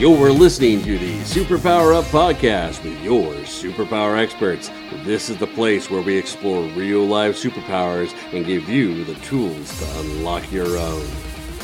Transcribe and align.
You're 0.00 0.32
listening 0.32 0.82
to 0.84 0.98
the 0.98 1.18
Superpower 1.24 1.94
Up 1.94 2.06
podcast 2.06 2.82
with 2.82 2.98
your 3.02 3.34
superpower 3.44 4.18
experts. 4.18 4.70
This 5.04 5.28
is 5.28 5.36
the 5.36 5.46
place 5.48 5.90
where 5.90 6.00
we 6.00 6.16
explore 6.16 6.62
real 6.68 7.04
life 7.04 7.36
superpowers 7.36 8.14
and 8.32 8.46
give 8.46 8.66
you 8.66 9.04
the 9.04 9.14
tools 9.16 9.78
to 9.78 10.00
unlock 10.00 10.50
your 10.50 10.78
own. 10.78 11.06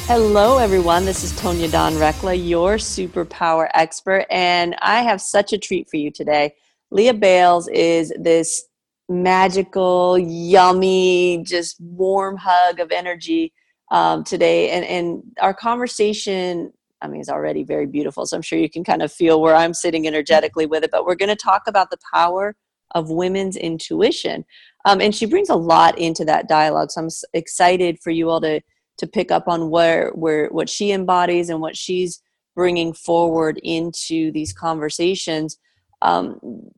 Hello, 0.00 0.58
everyone. 0.58 1.06
This 1.06 1.24
is 1.24 1.32
Tonya 1.32 1.72
Dawn 1.72 1.94
Recla, 1.94 2.36
your 2.36 2.74
superpower 2.74 3.70
expert, 3.72 4.26
and 4.28 4.76
I 4.82 5.00
have 5.00 5.22
such 5.22 5.54
a 5.54 5.58
treat 5.58 5.88
for 5.88 5.96
you 5.96 6.10
today. 6.10 6.52
Lea 6.90 7.12
Bayles 7.12 7.68
is 7.72 8.12
this 8.18 8.66
magical, 9.08 10.18
yummy, 10.18 11.42
just 11.42 11.80
warm 11.80 12.36
hug 12.36 12.80
of 12.80 12.92
energy 12.92 13.54
um, 13.90 14.24
today, 14.24 14.68
and 14.72 14.84
and 14.84 15.22
our 15.40 15.54
conversation 15.54 16.74
I 17.02 17.08
mean, 17.08 17.20
it's 17.20 17.28
already 17.28 17.62
very 17.62 17.86
beautiful. 17.86 18.26
So 18.26 18.36
I'm 18.36 18.42
sure 18.42 18.58
you 18.58 18.70
can 18.70 18.84
kind 18.84 19.02
of 19.02 19.12
feel 19.12 19.40
where 19.40 19.54
I'm 19.54 19.74
sitting 19.74 20.06
energetically 20.06 20.66
with 20.66 20.84
it. 20.84 20.90
But 20.90 21.04
we're 21.04 21.14
going 21.14 21.28
to 21.28 21.36
talk 21.36 21.62
about 21.66 21.90
the 21.90 21.98
power 22.12 22.56
of 22.94 23.10
women's 23.10 23.56
intuition. 23.56 24.44
Um, 24.84 25.00
and 25.00 25.14
she 25.14 25.26
brings 25.26 25.50
a 25.50 25.56
lot 25.56 25.98
into 25.98 26.24
that 26.24 26.48
dialogue. 26.48 26.90
So 26.90 27.02
I'm 27.02 27.08
excited 27.32 27.98
for 28.00 28.10
you 28.10 28.30
all 28.30 28.40
to 28.40 28.60
to 28.98 29.06
pick 29.06 29.30
up 29.30 29.46
on 29.46 29.68
where 29.68 30.10
where 30.14 30.48
what 30.48 30.70
she 30.70 30.92
embodies 30.92 31.50
and 31.50 31.60
what 31.60 31.76
she's 31.76 32.22
bringing 32.54 32.94
forward 32.94 33.60
into 33.62 34.32
these 34.32 34.52
conversations. 34.52 35.58
Um, 36.02 36.70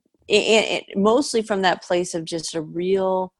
mostly 0.95 1.41
from 1.41 1.61
that 1.63 1.83
place 1.83 2.13
of 2.13 2.25
just 2.25 2.53
a 2.55 2.61
real 2.61 3.33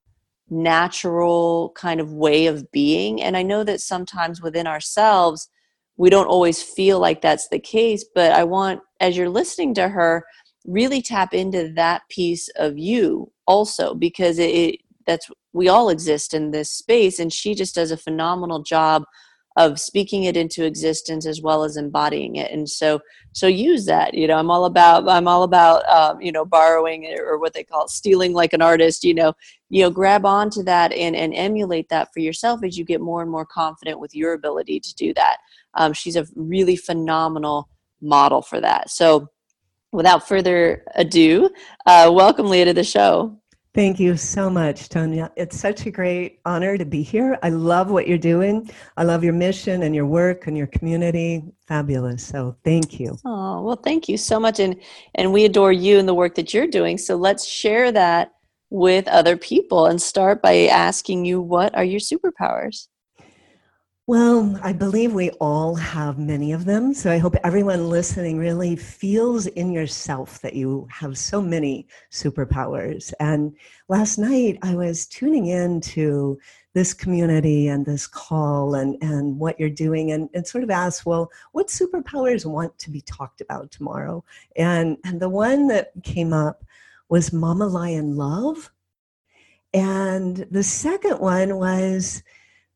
natural 0.49 1.71
kind 1.75 1.99
of 1.99 2.13
way 2.13 2.47
of 2.47 2.71
being. 2.71 3.21
And 3.21 3.37
I 3.37 3.43
know 3.43 3.63
that 3.63 3.81
sometimes 3.81 4.41
within 4.41 4.65
ourselves 4.65 5.49
we 5.99 6.09
don't 6.09 6.27
always 6.27 6.63
feel 6.63 6.97
like 6.99 7.21
that's 7.21 7.49
the 7.49 7.59
case 7.59 8.03
but 8.15 8.31
i 8.31 8.43
want 8.43 8.79
as 8.99 9.15
you're 9.15 9.29
listening 9.29 9.73
to 9.73 9.87
her 9.87 10.25
really 10.65 11.01
tap 11.01 11.33
into 11.33 11.71
that 11.75 12.01
piece 12.09 12.49
of 12.55 12.77
you 12.77 13.31
also 13.45 13.93
because 13.93 14.39
it, 14.39 14.49
it 14.49 14.79
that's 15.05 15.29
we 15.53 15.67
all 15.67 15.89
exist 15.89 16.33
in 16.33 16.51
this 16.51 16.71
space 16.71 17.19
and 17.19 17.33
she 17.33 17.53
just 17.53 17.75
does 17.75 17.91
a 17.91 17.97
phenomenal 17.97 18.63
job 18.63 19.03
of 19.59 19.79
speaking 19.79 20.23
it 20.23 20.35
into 20.35 20.65
existence 20.65 21.27
as 21.27 21.41
well 21.41 21.63
as 21.63 21.77
embodying 21.77 22.37
it 22.37 22.51
and 22.51 22.67
so 22.67 22.99
so 23.33 23.45
use 23.45 23.85
that 23.85 24.15
you 24.15 24.25
know 24.27 24.37
i'm 24.37 24.49
all 24.49 24.65
about 24.65 25.07
i'm 25.07 25.27
all 25.27 25.43
about 25.43 25.87
um, 25.87 26.19
you 26.19 26.31
know 26.31 26.43
borrowing 26.43 27.05
or 27.19 27.37
what 27.37 27.53
they 27.53 27.63
call 27.63 27.87
stealing 27.87 28.33
like 28.33 28.53
an 28.53 28.61
artist 28.61 29.03
you 29.03 29.13
know 29.13 29.31
you 29.69 29.83
know 29.83 29.91
grab 29.91 30.25
onto 30.25 30.63
that 30.63 30.91
and 30.93 31.15
and 31.15 31.35
emulate 31.35 31.87
that 31.89 32.11
for 32.11 32.19
yourself 32.19 32.63
as 32.63 32.77
you 32.77 32.83
get 32.83 32.99
more 32.99 33.21
and 33.21 33.29
more 33.29 33.45
confident 33.45 33.99
with 33.99 34.15
your 34.15 34.33
ability 34.33 34.79
to 34.79 34.95
do 34.95 35.13
that 35.13 35.37
um, 35.75 35.93
she's 35.93 36.15
a 36.15 36.25
really 36.35 36.75
phenomenal 36.75 37.69
model 38.01 38.41
for 38.41 38.59
that. 38.61 38.89
So, 38.89 39.29
without 39.91 40.27
further 40.27 40.83
ado, 40.95 41.49
uh, 41.85 42.11
welcome 42.13 42.47
Lea 42.47 42.65
to 42.65 42.73
the 42.73 42.83
show. 42.83 43.37
Thank 43.75 43.99
you 43.99 44.17
so 44.17 44.49
much, 44.49 44.89
Tonya. 44.89 45.29
It's 45.35 45.59
such 45.59 45.85
a 45.85 45.91
great 45.91 46.39
honor 46.43 46.75
to 46.75 46.85
be 46.85 47.03
here. 47.03 47.37
I 47.43 47.49
love 47.49 47.91
what 47.91 48.07
you're 48.07 48.17
doing. 48.17 48.67
I 48.97 49.03
love 49.03 49.23
your 49.23 49.33
mission 49.33 49.83
and 49.83 49.95
your 49.95 50.07
work 50.07 50.47
and 50.47 50.57
your 50.57 50.67
community. 50.67 51.43
Fabulous. 51.67 52.25
So 52.25 52.57
thank 52.65 52.99
you. 52.99 53.15
Oh, 53.23 53.61
well, 53.61 53.75
thank 53.75 54.09
you 54.09 54.17
so 54.17 54.39
much. 54.39 54.59
And 54.59 54.75
and 55.15 55.31
we 55.31 55.45
adore 55.45 55.71
you 55.71 55.99
and 55.99 56.07
the 56.07 56.15
work 56.15 56.33
that 56.35 56.51
you're 56.51 56.67
doing. 56.67 56.97
So 56.97 57.15
let's 57.15 57.45
share 57.45 57.91
that 57.91 58.33
with 58.71 59.07
other 59.07 59.37
people 59.37 59.85
and 59.85 60.01
start 60.01 60.41
by 60.41 60.65
asking 60.65 61.25
you 61.25 61.39
what 61.39 61.75
are 61.75 61.83
your 61.83 61.99
superpowers? 61.99 62.88
Well, 64.09 64.59
I 64.63 64.73
believe 64.73 65.13
we 65.13 65.29
all 65.39 65.75
have 65.75 66.17
many 66.17 66.51
of 66.51 66.65
them. 66.65 66.95
So 66.95 67.11
I 67.11 67.19
hope 67.19 67.35
everyone 67.43 67.89
listening 67.89 68.39
really 68.39 68.75
feels 68.75 69.45
in 69.45 69.71
yourself 69.71 70.41
that 70.41 70.55
you 70.55 70.87
have 70.89 71.15
so 71.15 71.43
many 71.43 71.87
superpowers. 72.11 73.13
And 73.19 73.55
last 73.87 74.17
night 74.17 74.57
I 74.63 74.73
was 74.73 75.05
tuning 75.05 75.45
in 75.45 75.79
to 75.81 76.39
this 76.73 76.91
community 76.91 77.67
and 77.67 77.85
this 77.85 78.07
call 78.07 78.73
and, 78.73 78.97
and 79.03 79.37
what 79.37 79.59
you're 79.59 79.69
doing 79.69 80.11
and, 80.11 80.27
and 80.33 80.47
sort 80.47 80.63
of 80.63 80.71
asked, 80.71 81.05
well, 81.05 81.29
what 81.51 81.67
superpowers 81.67 82.47
want 82.47 82.75
to 82.79 82.89
be 82.89 83.01
talked 83.01 83.41
about 83.41 83.69
tomorrow? 83.69 84.25
And, 84.55 84.97
and 85.05 85.19
the 85.19 85.29
one 85.29 85.67
that 85.67 85.91
came 86.01 86.33
up 86.33 86.63
was 87.09 87.31
Mama 87.31 87.67
Lion 87.67 88.15
Love. 88.15 88.71
And 89.71 90.47
the 90.49 90.63
second 90.63 91.19
one 91.19 91.57
was 91.57 92.23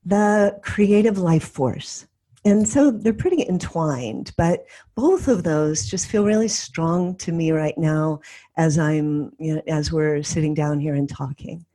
the 0.06 0.59
creative 0.62 1.18
life 1.18 1.47
force. 1.47 2.08
And 2.46 2.68
so 2.68 2.91
they're 2.91 3.14
pretty 3.14 3.47
entwined, 3.47 4.34
but 4.38 4.66
both 4.96 5.30
of 5.30 5.44
those 5.44 5.86
just 5.86 6.08
feel 6.08 6.25
really 6.25 6.50
strong 6.50 7.16
to 7.18 7.31
me 7.31 7.52
right 7.52 7.78
now 7.78 8.19
as 8.58 8.78
I'm, 8.78 9.31
you 9.40 9.56
know, 9.56 9.62
as 9.68 9.94
we're 9.94 10.22
sitting 10.24 10.53
down 10.53 10.80
here 10.80 10.94
and 10.94 11.08
talking. 11.08 11.66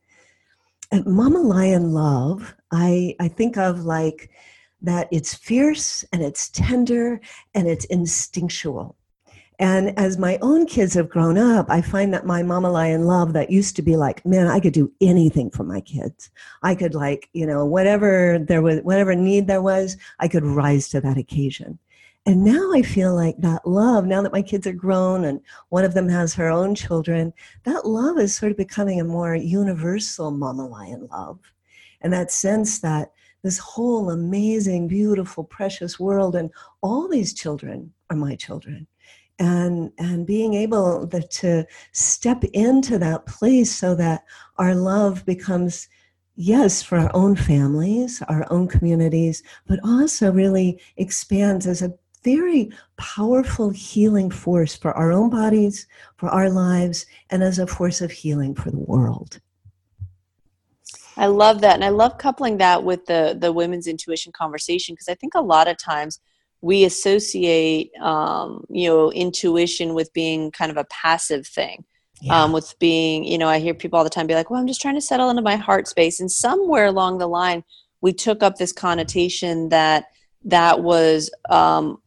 At 0.92 1.06
Mama 1.06 1.40
Lion 1.40 1.92
Love, 1.92 2.54
I, 2.70 3.14
I 3.18 3.28
think 3.28 3.56
of 3.56 3.84
like 3.84 4.30
that 4.82 5.08
it's 5.10 5.34
fierce 5.34 6.04
and 6.12 6.22
it's 6.22 6.50
tender 6.50 7.20
and 7.54 7.66
it's 7.66 7.86
instinctual. 7.86 8.97
And 9.60 9.98
as 9.98 10.18
my 10.18 10.38
own 10.40 10.66
kids 10.66 10.94
have 10.94 11.08
grown 11.08 11.36
up, 11.36 11.66
I 11.68 11.80
find 11.80 12.14
that 12.14 12.24
my 12.24 12.44
mama 12.44 12.70
lion 12.70 13.06
love 13.06 13.32
that 13.32 13.50
used 13.50 13.74
to 13.76 13.82
be 13.82 13.96
like, 13.96 14.24
man, 14.24 14.46
I 14.46 14.60
could 14.60 14.72
do 14.72 14.92
anything 15.00 15.50
for 15.50 15.64
my 15.64 15.80
kids. 15.80 16.30
I 16.62 16.76
could 16.76 16.94
like, 16.94 17.28
you 17.32 17.44
know, 17.44 17.64
whatever 17.64 18.38
there 18.38 18.62
was, 18.62 18.80
whatever 18.82 19.16
need 19.16 19.48
there 19.48 19.62
was, 19.62 19.96
I 20.20 20.28
could 20.28 20.44
rise 20.44 20.88
to 20.90 21.00
that 21.00 21.18
occasion. 21.18 21.78
And 22.24 22.44
now 22.44 22.72
I 22.72 22.82
feel 22.82 23.14
like 23.16 23.36
that 23.38 23.66
love, 23.66 24.06
now 24.06 24.22
that 24.22 24.32
my 24.32 24.42
kids 24.42 24.66
are 24.66 24.72
grown 24.72 25.24
and 25.24 25.40
one 25.70 25.84
of 25.84 25.94
them 25.94 26.08
has 26.08 26.34
her 26.34 26.50
own 26.50 26.74
children, 26.76 27.32
that 27.64 27.86
love 27.86 28.18
is 28.18 28.36
sort 28.36 28.52
of 28.52 28.58
becoming 28.58 29.00
a 29.00 29.04
more 29.04 29.34
universal 29.34 30.30
mama 30.30 30.68
lion 30.68 31.08
love. 31.10 31.40
And 32.00 32.12
that 32.12 32.30
sense 32.30 32.78
that 32.80 33.12
this 33.42 33.58
whole 33.58 34.10
amazing, 34.10 34.86
beautiful, 34.86 35.42
precious 35.42 35.98
world 35.98 36.36
and 36.36 36.50
all 36.80 37.08
these 37.08 37.32
children 37.32 37.92
are 38.10 38.16
my 38.16 38.36
children 38.36 38.86
and 39.38 39.92
and 39.98 40.26
being 40.26 40.54
able 40.54 41.06
to 41.06 41.66
step 41.92 42.44
into 42.52 42.98
that 42.98 43.26
place 43.26 43.74
so 43.74 43.94
that 43.94 44.24
our 44.56 44.74
love 44.74 45.24
becomes 45.24 45.88
yes 46.34 46.82
for 46.82 46.98
our 46.98 47.10
own 47.14 47.36
families 47.36 48.22
our 48.28 48.46
own 48.50 48.66
communities 48.68 49.42
but 49.66 49.78
also 49.84 50.32
really 50.32 50.80
expands 50.96 51.66
as 51.66 51.82
a 51.82 51.92
very 52.24 52.70
powerful 52.96 53.70
healing 53.70 54.30
force 54.30 54.76
for 54.76 54.92
our 54.92 55.12
own 55.12 55.30
bodies 55.30 55.86
for 56.16 56.28
our 56.28 56.50
lives 56.50 57.06
and 57.30 57.42
as 57.42 57.58
a 57.58 57.66
force 57.66 58.00
of 58.00 58.10
healing 58.10 58.54
for 58.54 58.70
the 58.70 58.78
world 58.78 59.40
I 61.18 61.26
love 61.26 61.60
that. 61.62 61.74
And 61.74 61.84
I 61.84 61.88
love 61.88 62.16
coupling 62.16 62.58
that 62.58 62.84
with 62.84 63.06
the 63.06 63.36
the 63.36 63.52
women's 63.52 63.88
intuition 63.88 64.30
conversation 64.30 64.94
because 64.94 65.08
I 65.08 65.16
think 65.16 65.34
a 65.34 65.40
lot 65.40 65.66
of 65.66 65.76
times 65.76 66.20
we 66.60 66.84
associate 66.84 67.90
um, 68.00 68.64
you 68.68 68.88
know 68.88 69.12
intuition 69.12 69.94
with 69.94 70.12
being 70.12 70.50
kind 70.50 70.70
of 70.70 70.76
a 70.76 70.84
passive 70.84 71.46
thing 71.46 71.84
yeah. 72.20 72.42
um, 72.42 72.52
with 72.52 72.74
being 72.78 73.24
you 73.24 73.38
know 73.38 73.48
i 73.48 73.58
hear 73.58 73.74
people 73.74 73.96
all 73.96 74.04
the 74.04 74.10
time 74.10 74.26
be 74.26 74.34
like 74.34 74.50
well 74.50 74.60
i'm 74.60 74.66
just 74.66 74.80
trying 74.80 74.94
to 74.94 75.00
settle 75.00 75.30
into 75.30 75.42
my 75.42 75.56
heart 75.56 75.88
space. 75.88 76.20
And 76.20 76.30
somewhere 76.30 76.86
along 76.86 77.18
the 77.18 77.28
line 77.28 77.64
we 78.00 78.12
took 78.12 78.42
up 78.42 78.56
this 78.56 78.72
connotation 78.72 79.68
that 79.70 80.06
that 80.44 80.82
was 80.82 81.30
um, 81.50 82.00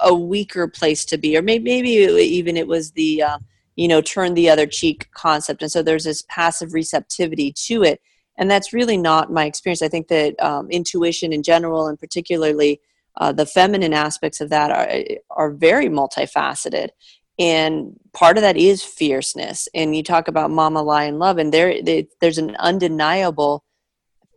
a 0.00 0.14
weaker 0.14 0.68
place 0.68 1.04
to 1.06 1.18
be 1.18 1.36
or 1.36 1.42
maybe, 1.42 1.64
maybe 1.64 1.88
even 1.88 2.56
it 2.56 2.66
was 2.66 2.92
the 2.92 3.22
uh, 3.22 3.38
you 3.76 3.88
know 3.88 4.00
turn 4.00 4.34
the 4.34 4.50
other 4.50 4.66
cheek 4.66 5.08
concept. 5.14 5.62
And 5.62 5.70
so 5.70 5.82
there's 5.82 6.04
this 6.04 6.22
passive 6.28 6.74
receptivity 6.74 7.52
to 7.66 7.82
it. 7.82 8.00
And 8.36 8.50
that's 8.50 8.72
really 8.72 8.96
not 8.96 9.32
my 9.32 9.44
experience. 9.44 9.82
I 9.82 9.88
think 9.88 10.08
that 10.08 10.40
um, 10.42 10.70
intuition 10.70 11.32
in 11.32 11.42
general 11.42 11.86
and 11.86 11.98
particularly 11.98 12.80
uh, 13.16 13.32
the 13.32 13.46
feminine 13.46 13.92
aspects 13.92 14.40
of 14.40 14.50
that 14.50 14.70
are, 14.70 15.18
are 15.30 15.50
very 15.50 15.88
multifaceted. 15.88 16.88
And 17.38 17.98
part 18.12 18.36
of 18.36 18.42
that 18.42 18.56
is 18.56 18.82
fierceness. 18.82 19.68
And 19.74 19.96
you 19.96 20.02
talk 20.02 20.28
about 20.28 20.50
mama 20.50 20.82
lion 20.82 21.18
love 21.18 21.38
and 21.38 21.52
there 21.52 21.82
they, 21.82 22.08
there's 22.20 22.38
an 22.38 22.54
undeniable 22.56 23.64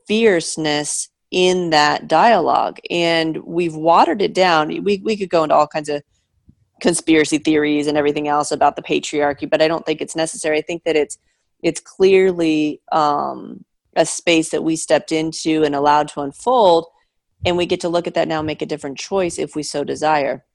fierceness 0.08 1.10
in 1.32 1.72
that 1.72 2.08
dialogue. 2.08 2.80
And 2.90 3.38
we've 3.44 3.76
watered 3.76 4.22
it 4.22 4.34
down. 4.34 4.70
We, 4.84 5.02
we 5.04 5.18
could 5.18 5.30
go 5.30 5.44
into 5.44 5.56
all 5.56 5.68
kinds 5.68 5.90
of 5.90 6.04
conspiracy 6.82 7.38
theories 7.38 7.88
and 7.88 7.98
everything 7.98 8.28
else 8.28 8.52
about 8.52 8.76
the 8.76 8.82
patriarchy 8.82 9.50
but 9.50 9.62
i 9.62 9.70
don't 9.70 9.86
think 9.86 10.02
it's 10.02 10.18
necessary. 10.18 10.58
I 10.58 10.62
think 10.62 10.84
that 10.84 10.98
it's 10.98 11.18
it's 11.62 11.80
clearly 11.80 12.82
um, 12.92 13.64
a 13.96 14.06
space 14.06 14.50
that 14.50 14.64
we 14.64 14.76
stepped 14.76 15.12
into 15.12 15.64
and 15.64 15.74
allowed 15.74 16.10
to 16.10 16.22
unfold 16.22 16.88
and 17.46 17.58
we 17.58 17.66
get 17.66 17.82
to 17.82 17.90
look 17.90 18.08
at 18.08 18.14
that 18.14 18.28
now 18.28 18.40
and 18.40 18.48
make 18.48 18.62
a 18.62 18.66
different 18.66 18.98
choice 18.98 19.38
if 19.38 19.56
we 19.56 19.64
so 19.64 19.84
desire 19.84 20.46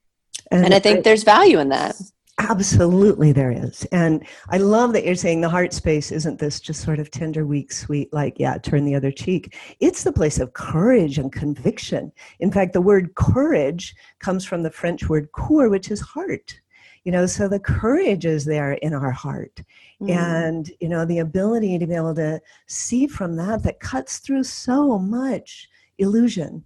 and, 0.50 0.64
and 0.64 0.74
i 0.74 0.78
think 0.78 0.98
I, 0.98 1.02
there's 1.02 1.24
value 1.24 1.58
in 1.58 1.68
that 1.70 1.96
Absolutely, 2.40 3.32
there 3.32 3.50
is. 3.50 3.84
And 3.86 4.24
I 4.48 4.58
love 4.58 4.92
that 4.92 5.04
you're 5.04 5.16
saying 5.16 5.40
the 5.40 5.48
heart 5.48 5.72
space 5.72 6.12
isn't 6.12 6.38
this 6.38 6.60
just 6.60 6.82
sort 6.82 7.00
of 7.00 7.10
tender, 7.10 7.44
weak, 7.44 7.72
sweet, 7.72 8.12
like, 8.12 8.38
yeah, 8.38 8.58
turn 8.58 8.84
the 8.84 8.94
other 8.94 9.10
cheek. 9.10 9.56
It's 9.80 10.04
the 10.04 10.12
place 10.12 10.38
of 10.38 10.52
courage 10.52 11.18
and 11.18 11.32
conviction. 11.32 12.12
In 12.38 12.52
fact, 12.52 12.74
the 12.74 12.80
word 12.80 13.16
courage 13.16 13.96
comes 14.20 14.44
from 14.44 14.62
the 14.62 14.70
French 14.70 15.08
word 15.08 15.32
coeur, 15.32 15.68
which 15.68 15.90
is 15.90 16.00
heart. 16.00 16.60
You 17.02 17.10
know, 17.10 17.26
so 17.26 17.48
the 17.48 17.58
courage 17.58 18.24
is 18.24 18.44
there 18.44 18.74
in 18.74 18.94
our 18.94 19.10
heart. 19.10 19.60
Mm. 20.00 20.10
And, 20.10 20.70
you 20.80 20.88
know, 20.88 21.04
the 21.04 21.18
ability 21.18 21.76
to 21.78 21.86
be 21.88 21.94
able 21.94 22.14
to 22.14 22.40
see 22.68 23.08
from 23.08 23.34
that 23.36 23.64
that 23.64 23.80
cuts 23.80 24.18
through 24.18 24.44
so 24.44 24.96
much 24.98 25.68
illusion 25.98 26.64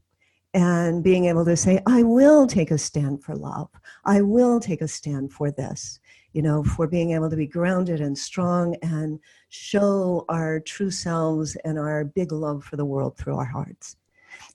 and 0.54 1.02
being 1.02 1.26
able 1.26 1.44
to 1.44 1.56
say, 1.56 1.81
I 1.87 2.02
will 2.02 2.46
take 2.46 2.70
a 2.70 2.78
stand 2.78 3.22
for 3.22 3.34
love. 3.34 3.70
I 4.04 4.20
will 4.20 4.60
take 4.60 4.82
a 4.82 4.88
stand 4.88 5.32
for 5.32 5.50
this, 5.50 5.99
you 6.32 6.43
know, 6.43 6.62
for 6.62 6.87
being 6.87 7.12
able 7.12 7.31
to 7.31 7.37
be 7.37 7.46
grounded 7.46 8.00
and 8.00 8.16
strong 8.16 8.76
and 8.82 9.19
show 9.49 10.25
our 10.28 10.60
true 10.60 10.90
selves 10.90 11.56
and 11.64 11.78
our 11.78 12.04
big 12.04 12.32
love 12.32 12.64
for 12.64 12.76
the 12.76 12.84
world 12.84 13.16
through 13.16 13.37
our 13.37 13.46
hearts. 13.46 13.96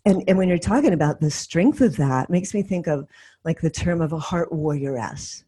And, 0.05 0.23
and 0.27 0.37
when 0.37 0.49
you're 0.49 0.57
talking 0.59 0.93
about 0.93 1.19
the 1.19 1.31
strength 1.31 1.81
of 1.81 1.97
that, 1.97 2.29
makes 2.29 2.53
me 2.53 2.61
think 2.61 2.87
of 2.87 3.07
like 3.43 3.61
the 3.61 3.69
term 3.69 4.01
of 4.01 4.13
a 4.13 4.19
heart 4.19 4.51
warrioress. 4.51 5.43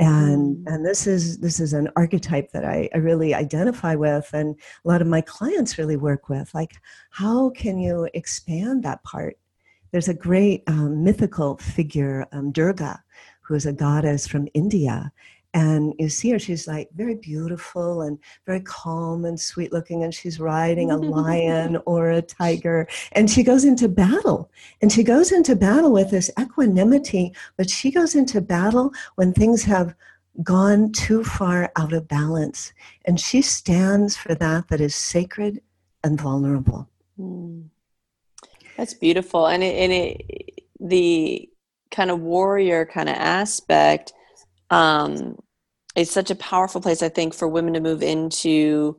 And, 0.00 0.56
mm. 0.56 0.74
and 0.74 0.84
this 0.84 1.06
is 1.06 1.38
this 1.38 1.60
is 1.60 1.72
an 1.72 1.88
archetype 1.94 2.50
that 2.50 2.64
I, 2.64 2.88
I 2.92 2.98
really 2.98 3.32
identify 3.32 3.94
with 3.94 4.28
and 4.32 4.56
a 4.84 4.88
lot 4.88 5.00
of 5.00 5.06
my 5.06 5.20
clients 5.20 5.78
really 5.78 5.96
work 5.96 6.28
with 6.28 6.52
like 6.52 6.72
how 7.10 7.50
can 7.50 7.78
you 7.78 8.08
expand 8.12 8.82
that 8.82 9.04
part 9.04 9.38
there's 9.94 10.08
a 10.08 10.14
great 10.14 10.64
um, 10.66 11.04
mythical 11.04 11.56
figure, 11.56 12.26
um, 12.32 12.50
Durga, 12.50 13.00
who 13.42 13.54
is 13.54 13.64
a 13.64 13.72
goddess 13.72 14.26
from 14.26 14.48
India. 14.52 15.12
And 15.54 15.94
you 16.00 16.08
see 16.08 16.30
her, 16.30 16.38
she's 16.40 16.66
like 16.66 16.88
very 16.96 17.14
beautiful 17.14 18.02
and 18.02 18.18
very 18.44 18.60
calm 18.62 19.24
and 19.24 19.38
sweet 19.38 19.72
looking, 19.72 20.02
and 20.02 20.12
she's 20.12 20.40
riding 20.40 20.90
a 20.90 20.96
lion 20.96 21.78
or 21.86 22.10
a 22.10 22.22
tiger. 22.22 22.88
And 23.12 23.30
she 23.30 23.44
goes 23.44 23.64
into 23.64 23.86
battle. 23.86 24.50
And 24.82 24.90
she 24.90 25.04
goes 25.04 25.30
into 25.30 25.54
battle 25.54 25.92
with 25.92 26.10
this 26.10 26.28
equanimity, 26.40 27.32
but 27.56 27.70
she 27.70 27.92
goes 27.92 28.16
into 28.16 28.40
battle 28.40 28.92
when 29.14 29.32
things 29.32 29.62
have 29.62 29.94
gone 30.42 30.90
too 30.90 31.22
far 31.22 31.70
out 31.76 31.92
of 31.92 32.08
balance. 32.08 32.72
And 33.04 33.20
she 33.20 33.42
stands 33.42 34.16
for 34.16 34.34
that 34.34 34.66
that 34.70 34.80
is 34.80 34.96
sacred 34.96 35.62
and 36.02 36.20
vulnerable. 36.20 36.88
Mm. 37.16 37.68
That's 38.76 38.94
beautiful, 38.94 39.46
and 39.46 39.62
it, 39.62 39.76
and 39.76 39.92
it 39.92 40.64
the 40.80 41.48
kind 41.90 42.10
of 42.10 42.20
warrior 42.20 42.84
kind 42.84 43.08
of 43.08 43.14
aspect 43.14 44.12
um, 44.70 45.38
is 45.96 46.10
such 46.10 46.30
a 46.30 46.36
powerful 46.36 46.80
place. 46.80 47.02
I 47.02 47.08
think 47.08 47.34
for 47.34 47.46
women 47.46 47.74
to 47.74 47.80
move 47.80 48.02
into 48.02 48.98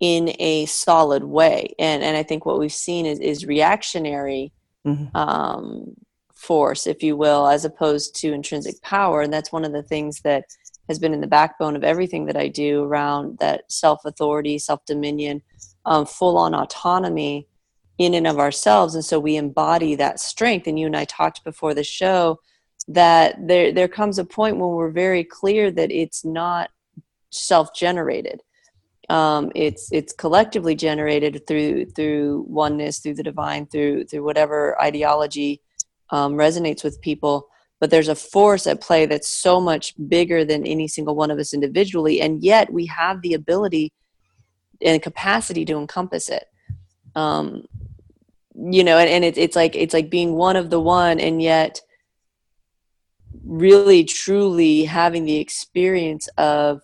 in 0.00 0.34
a 0.38 0.66
solid 0.66 1.24
way, 1.24 1.74
and 1.78 2.02
and 2.02 2.16
I 2.16 2.22
think 2.22 2.44
what 2.44 2.58
we've 2.58 2.72
seen 2.72 3.06
is 3.06 3.18
is 3.20 3.46
reactionary 3.46 4.52
mm-hmm. 4.86 5.16
um, 5.16 5.94
force, 6.34 6.86
if 6.86 7.02
you 7.02 7.16
will, 7.16 7.46
as 7.46 7.64
opposed 7.64 8.14
to 8.16 8.32
intrinsic 8.32 8.80
power, 8.82 9.22
and 9.22 9.32
that's 9.32 9.52
one 9.52 9.64
of 9.64 9.72
the 9.72 9.82
things 9.82 10.20
that 10.20 10.44
has 10.88 10.98
been 10.98 11.14
in 11.14 11.22
the 11.22 11.26
backbone 11.26 11.76
of 11.76 11.84
everything 11.84 12.26
that 12.26 12.36
I 12.36 12.48
do 12.48 12.84
around 12.84 13.38
that 13.38 13.70
self 13.72 14.04
authority, 14.04 14.58
self 14.58 14.84
dominion, 14.84 15.42
um, 15.86 16.04
full 16.04 16.36
on 16.36 16.54
autonomy 16.54 17.48
in 17.98 18.14
and 18.14 18.26
of 18.26 18.38
ourselves. 18.38 18.94
And 18.94 19.04
so 19.04 19.18
we 19.18 19.36
embody 19.36 19.94
that 19.94 20.20
strength. 20.20 20.66
And 20.66 20.78
you 20.78 20.86
and 20.86 20.96
i 20.96 21.04
talked 21.04 21.44
before 21.44 21.74
the 21.74 21.84
show 21.84 22.40
that 22.88 23.36
there 23.46 23.72
there 23.72 23.88
comes 23.88 24.18
a 24.18 24.24
point 24.24 24.58
when 24.58 24.70
we're 24.70 24.90
very 24.90 25.24
clear 25.24 25.70
that 25.70 25.90
it's 25.90 26.24
not 26.24 26.70
self-generated. 27.30 28.42
Um, 29.10 29.52
it's 29.54 29.90
it's 29.92 30.12
collectively 30.12 30.74
generated 30.74 31.46
through 31.46 31.86
through 31.86 32.44
oneness 32.48 32.98
through 32.98 33.14
the 33.14 33.22
divine 33.22 33.66
through 33.66 34.04
through 34.04 34.24
whatever 34.24 34.80
ideology 34.80 35.60
um, 36.10 36.34
resonates 36.34 36.84
with 36.84 37.00
people. 37.00 37.48
But 37.80 37.90
there's 37.90 38.08
a 38.08 38.14
force 38.14 38.66
at 38.66 38.80
play 38.80 39.04
that's 39.04 39.28
so 39.28 39.60
much 39.60 39.94
bigger 40.08 40.44
than 40.44 40.66
any 40.66 40.88
single 40.88 41.14
one 41.14 41.30
of 41.30 41.38
us 41.38 41.52
individually. 41.52 42.20
And 42.20 42.42
yet 42.42 42.72
we 42.72 42.86
have 42.86 43.20
the 43.20 43.34
ability 43.34 43.92
and 44.80 45.02
capacity 45.02 45.64
to 45.66 45.76
encompass 45.76 46.28
it. 46.28 46.46
Um, 47.14 47.66
you 48.54 48.84
know 48.84 48.98
and, 48.98 49.10
and 49.10 49.24
it, 49.24 49.36
it's 49.36 49.56
like 49.56 49.74
it's 49.74 49.94
like 49.94 50.10
being 50.10 50.34
one 50.34 50.56
of 50.56 50.70
the 50.70 50.80
one 50.80 51.18
and 51.18 51.42
yet 51.42 51.80
really 53.44 54.04
truly 54.04 54.84
having 54.84 55.24
the 55.24 55.36
experience 55.36 56.28
of 56.38 56.80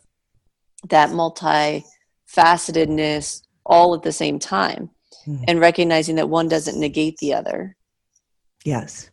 that 0.89 1.13
multi-facetedness 1.13 3.43
all 3.65 3.95
at 3.95 4.03
the 4.03 4.13
same 4.13 4.39
time 4.39 4.91
mm-hmm. 5.27 5.43
and 5.49 5.59
recognizing 5.61 6.17
that 6.17 6.29
one 6.29 6.49
doesn't 6.49 6.81
negate 6.81 7.17
the 7.19 7.35
other. 7.35 7.77
Yes. 8.65 9.11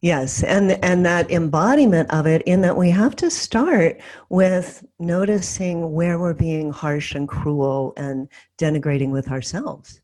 Yes. 0.00 0.42
And 0.42 0.72
and 0.84 1.06
that 1.06 1.30
embodiment 1.30 2.12
of 2.12 2.26
it 2.26 2.42
in 2.42 2.60
that 2.62 2.76
we 2.76 2.90
have 2.90 3.14
to 3.16 3.30
start 3.30 4.00
with 4.28 4.84
noticing 4.98 5.92
where 5.92 6.18
we're 6.18 6.34
being 6.34 6.72
harsh 6.72 7.14
and 7.14 7.28
cruel 7.28 7.92
and 7.96 8.28
denigrating 8.58 9.10
with 9.10 9.30
ourselves 9.30 10.00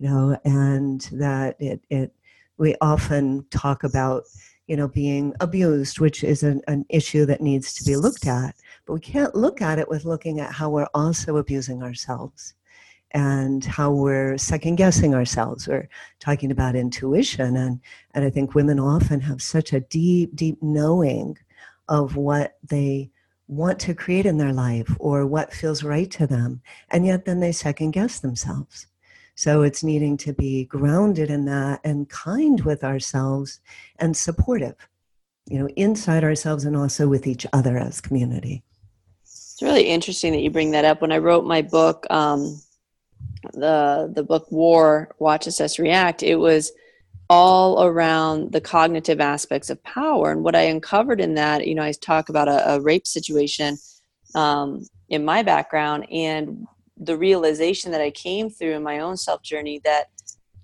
you 0.00 0.08
know, 0.08 0.36
and 0.44 1.02
that 1.12 1.56
it, 1.60 1.84
it 1.90 2.12
we 2.56 2.74
often 2.80 3.44
talk 3.50 3.84
about 3.84 4.24
you 4.66 4.76
know 4.76 4.88
being 4.88 5.34
abused 5.40 6.00
which 6.00 6.24
is 6.24 6.42
an, 6.42 6.62
an 6.68 6.84
issue 6.88 7.26
that 7.26 7.40
needs 7.40 7.74
to 7.74 7.84
be 7.84 7.96
looked 7.96 8.26
at. 8.26 8.56
But 8.86 8.94
we 8.94 9.00
can't 9.00 9.34
look 9.34 9.60
at 9.60 9.78
it 9.78 9.88
with 9.88 10.04
looking 10.04 10.40
at 10.40 10.52
how 10.52 10.70
we're 10.70 10.88
also 10.94 11.36
abusing 11.36 11.82
ourselves 11.82 12.54
and 13.12 13.64
how 13.64 13.90
we're 13.92 14.38
second 14.38 14.76
guessing 14.76 15.14
ourselves 15.14 15.66
we're 15.68 15.88
talking 16.18 16.50
about 16.50 16.76
intuition. 16.76 17.56
And 17.56 17.80
and 18.14 18.24
i 18.24 18.30
think 18.30 18.54
women 18.54 18.80
often 18.80 19.20
have 19.20 19.42
such 19.42 19.72
a 19.72 19.80
deep 19.80 20.34
deep 20.34 20.62
knowing 20.62 21.36
of 21.88 22.16
what 22.16 22.56
they 22.62 23.10
want 23.48 23.80
to 23.80 23.94
create 23.94 24.26
in 24.26 24.38
their 24.38 24.52
life 24.52 24.96
or 25.00 25.26
what 25.26 25.52
feels 25.52 25.82
right 25.82 26.10
to 26.12 26.26
them 26.26 26.62
and 26.90 27.04
yet 27.04 27.24
then 27.24 27.40
they 27.40 27.52
second 27.52 27.90
guess 27.90 28.20
themselves 28.20 28.86
so 29.34 29.62
it's 29.62 29.82
needing 29.82 30.16
to 30.18 30.32
be 30.32 30.64
grounded 30.64 31.30
in 31.30 31.44
that 31.46 31.80
and 31.84 32.08
kind 32.08 32.60
with 32.64 32.84
ourselves 32.84 33.60
and 33.98 34.16
supportive, 34.16 34.76
you 35.48 35.58
know, 35.58 35.68
inside 35.76 36.24
ourselves 36.24 36.64
and 36.64 36.76
also 36.76 37.08
with 37.08 37.26
each 37.26 37.46
other 37.52 37.78
as 37.78 38.00
community. 38.00 38.62
It's 39.22 39.62
really 39.62 39.84
interesting 39.84 40.32
that 40.32 40.40
you 40.40 40.50
bring 40.50 40.70
that 40.70 40.84
up. 40.84 41.02
When 41.02 41.12
I 41.12 41.18
wrote 41.18 41.44
my 41.44 41.62
book, 41.62 42.06
um, 42.10 42.60
the 43.52 44.10
the 44.14 44.22
book 44.22 44.50
War, 44.50 45.14
Watch 45.18 45.46
Assess 45.46 45.78
React, 45.78 46.22
it 46.22 46.36
was 46.36 46.72
all 47.28 47.84
around 47.84 48.52
the 48.52 48.60
cognitive 48.60 49.20
aspects 49.20 49.70
of 49.70 49.82
power. 49.84 50.32
And 50.32 50.42
what 50.42 50.56
I 50.56 50.62
uncovered 50.62 51.20
in 51.20 51.34
that, 51.34 51.66
you 51.66 51.74
know, 51.74 51.82
I 51.82 51.92
talk 51.92 52.28
about 52.28 52.48
a, 52.48 52.74
a 52.74 52.80
rape 52.80 53.06
situation 53.06 53.78
um, 54.34 54.86
in 55.08 55.24
my 55.24 55.42
background, 55.42 56.10
and 56.10 56.66
the 57.00 57.16
realization 57.16 57.90
that 57.92 58.00
I 58.00 58.10
came 58.10 58.50
through 58.50 58.74
in 58.74 58.82
my 58.82 59.00
own 59.00 59.16
self 59.16 59.42
journey 59.42 59.80
that 59.84 60.08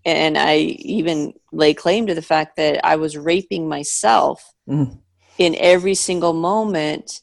and 0.05 0.39
I 0.39 0.59
even 0.59 1.35
lay 1.51 1.75
claim 1.75 2.07
to 2.07 2.15
the 2.15 2.23
fact 2.23 2.57
that 2.57 2.87
I 2.87 2.95
was 2.95 3.17
raping 3.17 3.69
myself 3.69 4.55
mm. 4.69 4.97
in 5.37 5.57
every 5.59 5.97
single 5.97 6.33
moment 6.33 7.23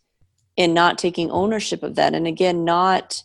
and 0.57 0.73
not 0.73 0.97
taking 0.97 1.31
ownership 1.31 1.81
of 1.81 1.95
that. 1.95 2.13
And 2.13 2.27
again, 2.27 2.65
not 2.65 3.23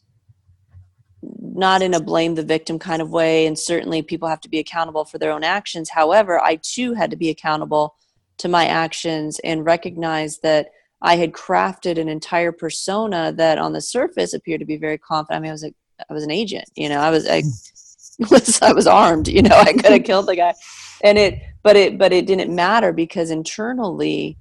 not 1.21 1.83
in 1.83 1.93
a 1.93 2.01
blame 2.01 2.37
the 2.37 2.45
victim 2.45 2.79
kind 2.79 3.03
of 3.03 3.11
way 3.11 3.45
and 3.45 3.59
certainly 3.59 4.01
people 4.01 4.29
have 4.29 4.41
to 4.41 4.49
be 4.49 4.61
accountable 4.61 5.05
for 5.05 5.19
their 5.19 5.33
own 5.33 5.43
actions 5.43 5.91
however 5.91 6.41
i 6.41 6.55
too 6.63 6.95
had 6.95 7.11
to 7.11 7.17
be 7.17 7.29
accountable 7.29 7.97
to 8.37 8.49
my 8.49 8.67
actions 8.67 9.41
and 9.41 9.65
recognize 9.65 10.39
that 10.39 10.69
I 11.01 11.17
had 11.17 11.33
crafted 11.33 11.99
an 11.99 12.09
entire 12.09 12.53
persona 12.53 13.33
that 13.33 13.59
on 13.59 13.73
the 13.73 13.81
surface 13.81 14.35
appeared 14.35 14.61
to 14.61 14.67
be 14.67 14.77
very 14.77 14.99
confident. 14.99 15.39
I 15.39 15.41
mean, 15.41 15.51
I 15.51 15.53
was 15.53 15.65
a, 15.65 15.75
I 16.09 16.13
was 16.13 16.25
an 16.25 16.31
agent, 16.31 16.65
you 16.75 16.89
know, 16.89 17.01
I 17.01 17.11
was, 17.11 17.29
I 17.29 17.43
hmm. 17.43 18.25
was, 18.31 18.61
I 18.63 18.73
was 18.73 18.87
armed, 18.87 19.29
you 19.29 19.43
know, 19.43 19.55
I 19.55 19.73
could 19.73 19.93
have 19.93 20.05
killed 20.05 20.27
the 20.27 20.37
guy 20.37 20.55
and 21.03 21.19
it, 21.19 21.41
but 21.63 21.77
it, 21.77 21.99
but 21.99 22.13
it 22.13 22.27
didn't 22.27 22.55
matter 22.55 22.93
because 22.93 23.31
internally 23.31 24.37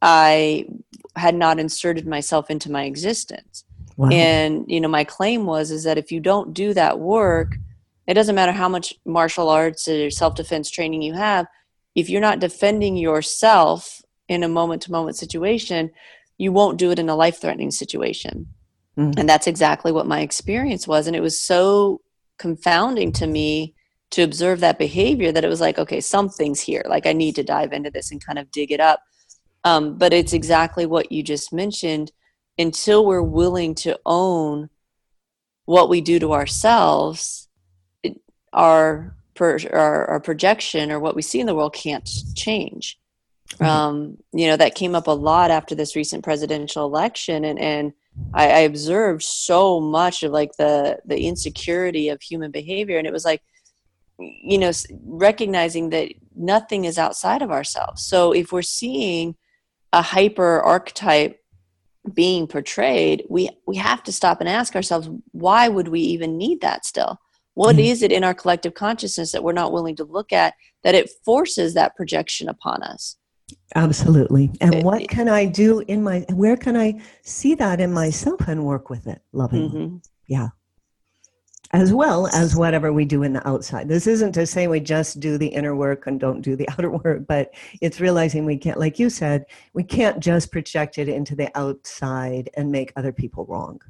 I 0.00 0.66
had 1.16 1.34
not 1.34 1.58
inserted 1.58 2.06
myself 2.06 2.50
into 2.50 2.70
my 2.70 2.84
existence. 2.84 3.64
Wow. 3.96 4.10
And, 4.10 4.64
you 4.68 4.80
know, 4.80 4.88
my 4.88 5.04
claim 5.04 5.44
was, 5.44 5.70
is 5.70 5.84
that 5.84 5.98
if 5.98 6.12
you 6.12 6.20
don't 6.20 6.54
do 6.54 6.72
that 6.74 6.98
work, 6.98 7.56
it 8.06 8.14
doesn't 8.14 8.34
matter 8.34 8.52
how 8.52 8.68
much 8.68 8.94
martial 9.04 9.48
arts 9.48 9.88
or 9.88 10.10
self-defense 10.10 10.70
training 10.70 11.02
you 11.02 11.14
have. 11.14 11.46
If 11.94 12.08
you're 12.08 12.20
not 12.20 12.38
defending 12.38 12.96
yourself 12.96 13.97
in 14.28 14.42
a 14.42 14.48
moment 14.48 14.82
to 14.82 14.92
moment 14.92 15.16
situation, 15.16 15.90
you 16.36 16.52
won't 16.52 16.78
do 16.78 16.90
it 16.90 16.98
in 16.98 17.08
a 17.08 17.16
life 17.16 17.40
threatening 17.40 17.70
situation. 17.70 18.46
Mm-hmm. 18.96 19.18
And 19.18 19.28
that's 19.28 19.46
exactly 19.46 19.90
what 19.92 20.06
my 20.06 20.20
experience 20.20 20.86
was. 20.86 21.06
And 21.06 21.16
it 21.16 21.22
was 21.22 21.40
so 21.40 22.00
confounding 22.38 23.12
to 23.12 23.26
me 23.26 23.74
to 24.10 24.22
observe 24.22 24.60
that 24.60 24.78
behavior 24.78 25.32
that 25.32 25.44
it 25.44 25.48
was 25.48 25.60
like, 25.60 25.78
okay, 25.78 26.00
something's 26.00 26.60
here. 26.60 26.84
Like 26.88 27.06
I 27.06 27.12
need 27.12 27.34
to 27.36 27.42
dive 27.42 27.72
into 27.72 27.90
this 27.90 28.10
and 28.10 28.24
kind 28.24 28.38
of 28.38 28.50
dig 28.50 28.70
it 28.72 28.80
up. 28.80 29.02
Um, 29.64 29.98
but 29.98 30.12
it's 30.12 30.32
exactly 30.32 30.86
what 30.86 31.12
you 31.12 31.22
just 31.22 31.52
mentioned. 31.52 32.12
until 32.58 33.06
we're 33.06 33.22
willing 33.22 33.74
to 33.76 33.98
own 34.04 34.68
what 35.64 35.88
we 35.88 36.00
do 36.00 36.18
to 36.18 36.32
ourselves, 36.32 37.48
it, 38.02 38.20
our, 38.52 39.14
per, 39.34 39.58
our, 39.72 40.06
our 40.06 40.20
projection 40.20 40.90
or 40.90 40.98
what 40.98 41.14
we 41.14 41.22
see 41.22 41.40
in 41.40 41.46
the 41.46 41.54
world 41.54 41.74
can't 41.74 42.08
change. 42.34 42.98
Mm-hmm. 43.54 43.64
Um, 43.64 44.16
you 44.32 44.46
know, 44.46 44.56
that 44.56 44.74
came 44.74 44.94
up 44.94 45.06
a 45.06 45.12
lot 45.12 45.50
after 45.50 45.74
this 45.74 45.96
recent 45.96 46.22
presidential 46.22 46.84
election, 46.84 47.44
and 47.44 47.58
and 47.58 47.92
I, 48.34 48.50
I 48.50 48.58
observed 48.60 49.22
so 49.22 49.80
much 49.80 50.22
of 50.22 50.32
like 50.32 50.52
the 50.58 50.98
the 51.06 51.26
insecurity 51.26 52.10
of 52.10 52.20
human 52.20 52.50
behavior, 52.50 52.98
and 52.98 53.06
it 53.06 53.12
was 53.12 53.24
like, 53.24 53.42
you 54.18 54.58
know, 54.58 54.70
recognizing 55.06 55.90
that 55.90 56.12
nothing 56.36 56.84
is 56.84 56.98
outside 56.98 57.42
of 57.42 57.50
ourselves. 57.50 58.04
So 58.04 58.32
if 58.32 58.52
we're 58.52 58.62
seeing 58.62 59.34
a 59.92 60.02
hyper 60.02 60.60
archetype 60.60 61.40
being 62.12 62.46
portrayed, 62.46 63.24
we 63.30 63.50
we 63.66 63.76
have 63.76 64.02
to 64.04 64.12
stop 64.12 64.40
and 64.40 64.48
ask 64.48 64.76
ourselves, 64.76 65.08
why 65.32 65.68
would 65.68 65.88
we 65.88 66.00
even 66.00 66.36
need 66.36 66.60
that 66.60 66.84
still? 66.84 67.18
What 67.54 67.76
mm-hmm. 67.76 67.86
is 67.86 68.02
it 68.02 68.12
in 68.12 68.24
our 68.24 68.34
collective 68.34 68.74
consciousness 68.74 69.32
that 69.32 69.42
we're 69.42 69.52
not 69.52 69.72
willing 69.72 69.96
to 69.96 70.04
look 70.04 70.32
at 70.32 70.54
that 70.84 70.94
it 70.94 71.10
forces 71.24 71.74
that 71.74 71.96
projection 71.96 72.48
upon 72.48 72.82
us? 72.82 73.16
Absolutely. 73.74 74.50
And 74.60 74.82
what 74.82 75.08
can 75.08 75.28
I 75.28 75.44
do 75.44 75.80
in 75.80 76.02
my, 76.02 76.20
where 76.30 76.56
can 76.56 76.76
I 76.76 77.00
see 77.22 77.54
that 77.56 77.80
in 77.80 77.92
myself 77.92 78.48
and 78.48 78.64
work 78.64 78.90
with 78.90 79.06
it 79.06 79.20
lovingly? 79.32 79.80
Mm-hmm. 79.80 79.96
Yeah. 80.26 80.48
As 81.72 81.92
well 81.92 82.28
as 82.28 82.56
whatever 82.56 82.94
we 82.94 83.04
do 83.04 83.22
in 83.22 83.34
the 83.34 83.46
outside. 83.46 83.88
This 83.88 84.06
isn't 84.06 84.32
to 84.32 84.46
say 84.46 84.68
we 84.68 84.80
just 84.80 85.20
do 85.20 85.36
the 85.36 85.48
inner 85.48 85.76
work 85.76 86.06
and 86.06 86.18
don't 86.18 86.40
do 86.40 86.56
the 86.56 86.68
outer 86.72 86.90
work, 86.90 87.26
but 87.26 87.52
it's 87.82 88.00
realizing 88.00 88.46
we 88.46 88.56
can't, 88.56 88.78
like 88.78 88.98
you 88.98 89.10
said, 89.10 89.44
we 89.74 89.82
can't 89.82 90.18
just 90.18 90.50
project 90.50 90.96
it 90.96 91.08
into 91.08 91.36
the 91.36 91.50
outside 91.58 92.48
and 92.54 92.72
make 92.72 92.92
other 92.96 93.12
people 93.12 93.44
wrong. 93.46 93.80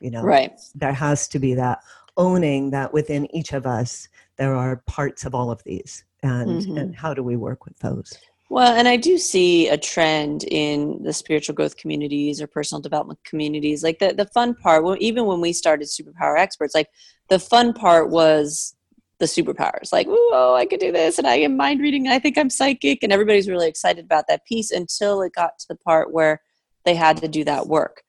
You 0.00 0.10
know, 0.10 0.22
right. 0.22 0.58
There 0.74 0.92
has 0.92 1.28
to 1.28 1.38
be 1.38 1.54
that 1.54 1.80
owning 2.16 2.70
that 2.70 2.92
within 2.92 3.32
each 3.34 3.52
of 3.52 3.64
us, 3.64 4.08
there 4.36 4.54
are 4.54 4.82
parts 4.86 5.24
of 5.24 5.34
all 5.34 5.50
of 5.50 5.62
these. 5.64 6.04
And, 6.22 6.62
mm-hmm. 6.62 6.76
and 6.76 6.96
how 6.96 7.14
do 7.14 7.22
we 7.22 7.36
work 7.36 7.64
with 7.64 7.78
those? 7.78 8.18
Well, 8.50 8.74
and 8.74 8.88
I 8.88 8.96
do 8.96 9.16
see 9.16 9.68
a 9.68 9.78
trend 9.78 10.42
in 10.42 11.04
the 11.04 11.12
spiritual 11.12 11.54
growth 11.54 11.76
communities 11.76 12.42
or 12.42 12.48
personal 12.48 12.82
development 12.82 13.20
communities. 13.24 13.84
Like 13.84 14.00
the, 14.00 14.12
the 14.12 14.26
fun 14.26 14.56
part, 14.56 14.82
well, 14.82 14.96
even 14.98 15.26
when 15.26 15.40
we 15.40 15.52
started 15.52 15.86
Superpower 15.86 16.36
Experts, 16.36 16.74
like 16.74 16.88
the 17.28 17.38
fun 17.38 17.72
part 17.72 18.10
was 18.10 18.74
the 19.20 19.26
superpowers. 19.26 19.92
Like, 19.92 20.08
oh, 20.10 20.56
I 20.58 20.66
could 20.66 20.80
do 20.80 20.90
this, 20.90 21.18
and 21.18 21.28
I 21.28 21.36
am 21.36 21.56
mind 21.56 21.80
reading, 21.80 22.06
and 22.06 22.12
I 22.12 22.18
think 22.18 22.36
I'm 22.36 22.50
psychic, 22.50 23.04
and 23.04 23.12
everybody's 23.12 23.48
really 23.48 23.68
excited 23.68 24.04
about 24.04 24.24
that 24.26 24.44
piece 24.46 24.72
until 24.72 25.22
it 25.22 25.32
got 25.32 25.58
to 25.60 25.68
the 25.68 25.76
part 25.76 26.12
where 26.12 26.40
they 26.84 26.96
had 26.96 27.18
to 27.18 27.28
do 27.28 27.44
that 27.44 27.68
work 27.68 28.02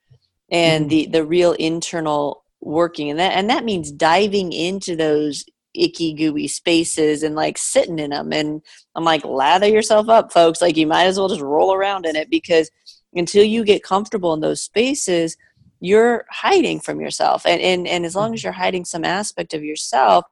and 0.49 0.85
mm-hmm. 0.85 0.89
the 0.89 1.05
the 1.19 1.25
real 1.25 1.51
internal 1.53 2.43
working, 2.61 3.11
and 3.11 3.19
that 3.19 3.33
and 3.33 3.47
that 3.51 3.63
means 3.63 3.91
diving 3.91 4.53
into 4.53 4.95
those 4.95 5.45
icky 5.73 6.13
gooey 6.13 6.47
spaces 6.47 7.23
and 7.23 7.35
like 7.35 7.57
sitting 7.57 7.99
in 7.99 8.09
them 8.09 8.33
and 8.33 8.61
i'm 8.95 9.03
like 9.03 9.23
lather 9.23 9.67
yourself 9.67 10.09
up 10.09 10.31
folks 10.31 10.61
like 10.61 10.77
you 10.77 10.87
might 10.87 11.05
as 11.05 11.17
well 11.17 11.29
just 11.29 11.41
roll 11.41 11.73
around 11.73 12.05
in 12.05 12.15
it 12.15 12.29
because 12.29 12.69
until 13.13 13.43
you 13.43 13.63
get 13.63 13.83
comfortable 13.83 14.33
in 14.33 14.39
those 14.39 14.61
spaces 14.61 15.37
you're 15.79 16.25
hiding 16.29 16.79
from 16.79 17.01
yourself 17.01 17.45
and 17.45 17.61
and, 17.61 17.87
and 17.87 18.05
as 18.05 18.15
long 18.15 18.33
as 18.33 18.39
mm-hmm. 18.39 18.47
you're 18.47 18.53
hiding 18.53 18.85
some 18.85 19.03
aspect 19.03 19.53
of 19.53 19.63
yourself 19.63 20.25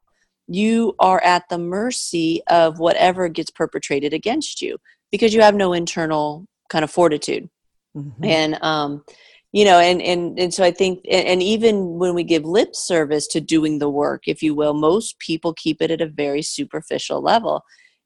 you 0.48 0.96
are 1.00 1.24
at 1.24 1.48
the 1.50 1.58
mercy 1.58 2.42
of 2.48 2.80
whatever 2.80 3.30
gets 3.30 3.52
perpetrated 3.52 4.14
against 4.14 4.62
you 4.62 4.78
because 5.12 5.34
you 5.34 5.42
have 5.42 5.56
no 5.56 5.74
internal 5.74 6.46
kind 6.70 6.84
of 6.84 6.92
fortitude 6.92 7.50
mm-hmm. 7.96 8.24
and 8.24 8.62
um 8.62 9.04
you 9.52 9.66
know 9.66 9.80
and 9.80 10.02
and 10.02 10.40
and 10.40 10.54
so 10.54 10.64
i 10.64 10.72
think 10.72 11.04
and 11.10 11.42
even 11.42 11.98
when 11.98 12.14
we 12.14 12.24
give 12.24 12.46
lip 12.46 12.76
service 12.76 13.28
to 13.28 13.42
doing 13.42 13.80
the 13.80 13.90
work 13.90 14.28
if 14.28 14.44
you 14.44 14.54
will 14.54 14.74
most 14.74 15.18
people 15.20 15.54
keep 15.54 15.82
it 15.82 15.92
at 15.92 16.02
a 16.02 16.08
very 16.08 16.42
superficial 16.42 17.22
level. 17.22 17.64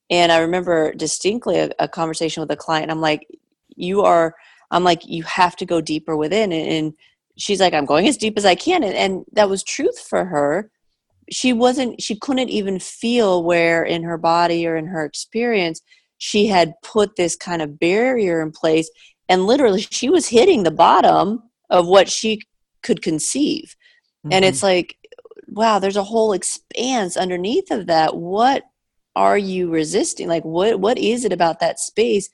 And 0.09 0.31
i 0.31 0.39
remember 0.39 0.93
distinctly 0.93 1.59
a, 1.59 1.71
a 1.79 1.87
conversation 1.87 2.41
with 2.41 2.51
a 2.51 2.55
client 2.55 2.91
i'm 2.91 3.01
like 3.01 3.27
you 3.75 4.01
are 4.01 4.35
i'm 4.71 4.83
like 4.83 5.01
you 5.05 5.23
have 5.23 5.55
to 5.57 5.65
go 5.65 5.81
deeper 5.81 6.15
within 6.15 6.51
and, 6.51 6.69
and 6.69 6.93
she's 7.37 7.59
like 7.59 7.73
i'm 7.73 7.85
going 7.85 8.07
as 8.07 8.17
deep 8.17 8.37
as 8.37 8.45
i 8.45 8.55
can 8.55 8.83
and, 8.83 8.95
and 8.95 9.25
that 9.33 9.49
was 9.49 9.63
truth 9.63 9.99
for 9.99 10.25
her. 10.25 10.69
She 11.31 11.53
wasn't 11.53 12.01
she 12.01 12.17
couldn't 12.17 12.49
even 12.49 12.79
feel 12.79 13.43
where 13.43 13.83
in 13.83 14.03
her 14.03 14.17
body 14.17 14.67
or 14.67 14.75
in 14.75 14.87
her 14.87 15.05
experience 15.05 15.81
she 16.17 16.47
had 16.47 16.73
put 16.83 17.15
this 17.15 17.35
kind 17.35 17.61
of 17.61 17.79
barrier 17.79 18.41
in 18.41 18.51
place 18.51 18.89
and 19.29 19.45
literally 19.45 19.81
she 19.81 20.09
was 20.09 20.27
hitting 20.27 20.63
the 20.63 20.71
bottom 20.71 21.43
of 21.69 21.87
what 21.87 22.09
she 22.09 22.41
could 22.81 23.01
conceive. 23.01 23.75
Mm-hmm. 24.25 24.33
and 24.33 24.45
it's 24.45 24.63
like 24.63 24.97
wow 25.47 25.79
there's 25.79 25.97
a 25.97 26.03
whole 26.03 26.33
expanse 26.33 27.17
underneath 27.17 27.71
of 27.71 27.87
that. 27.87 28.15
What 28.15 28.63
are 29.15 29.37
you 29.37 29.69
resisting? 29.69 30.27
Like 30.27 30.45
what 30.45 30.79
what 30.79 30.97
is 30.97 31.25
it 31.25 31.33
about 31.33 31.59
that 31.59 31.79
space 31.79 32.29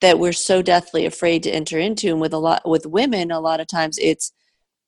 that 0.00 0.18
we're 0.18 0.32
so 0.32 0.62
deathly 0.62 1.06
afraid 1.06 1.42
to 1.44 1.50
enter 1.50 1.78
into? 1.78 2.08
And 2.08 2.20
with 2.20 2.32
a 2.32 2.38
lot 2.38 2.68
with 2.68 2.86
women 2.86 3.30
a 3.30 3.40
lot 3.40 3.60
of 3.60 3.66
times 3.66 3.98
it's 3.98 4.32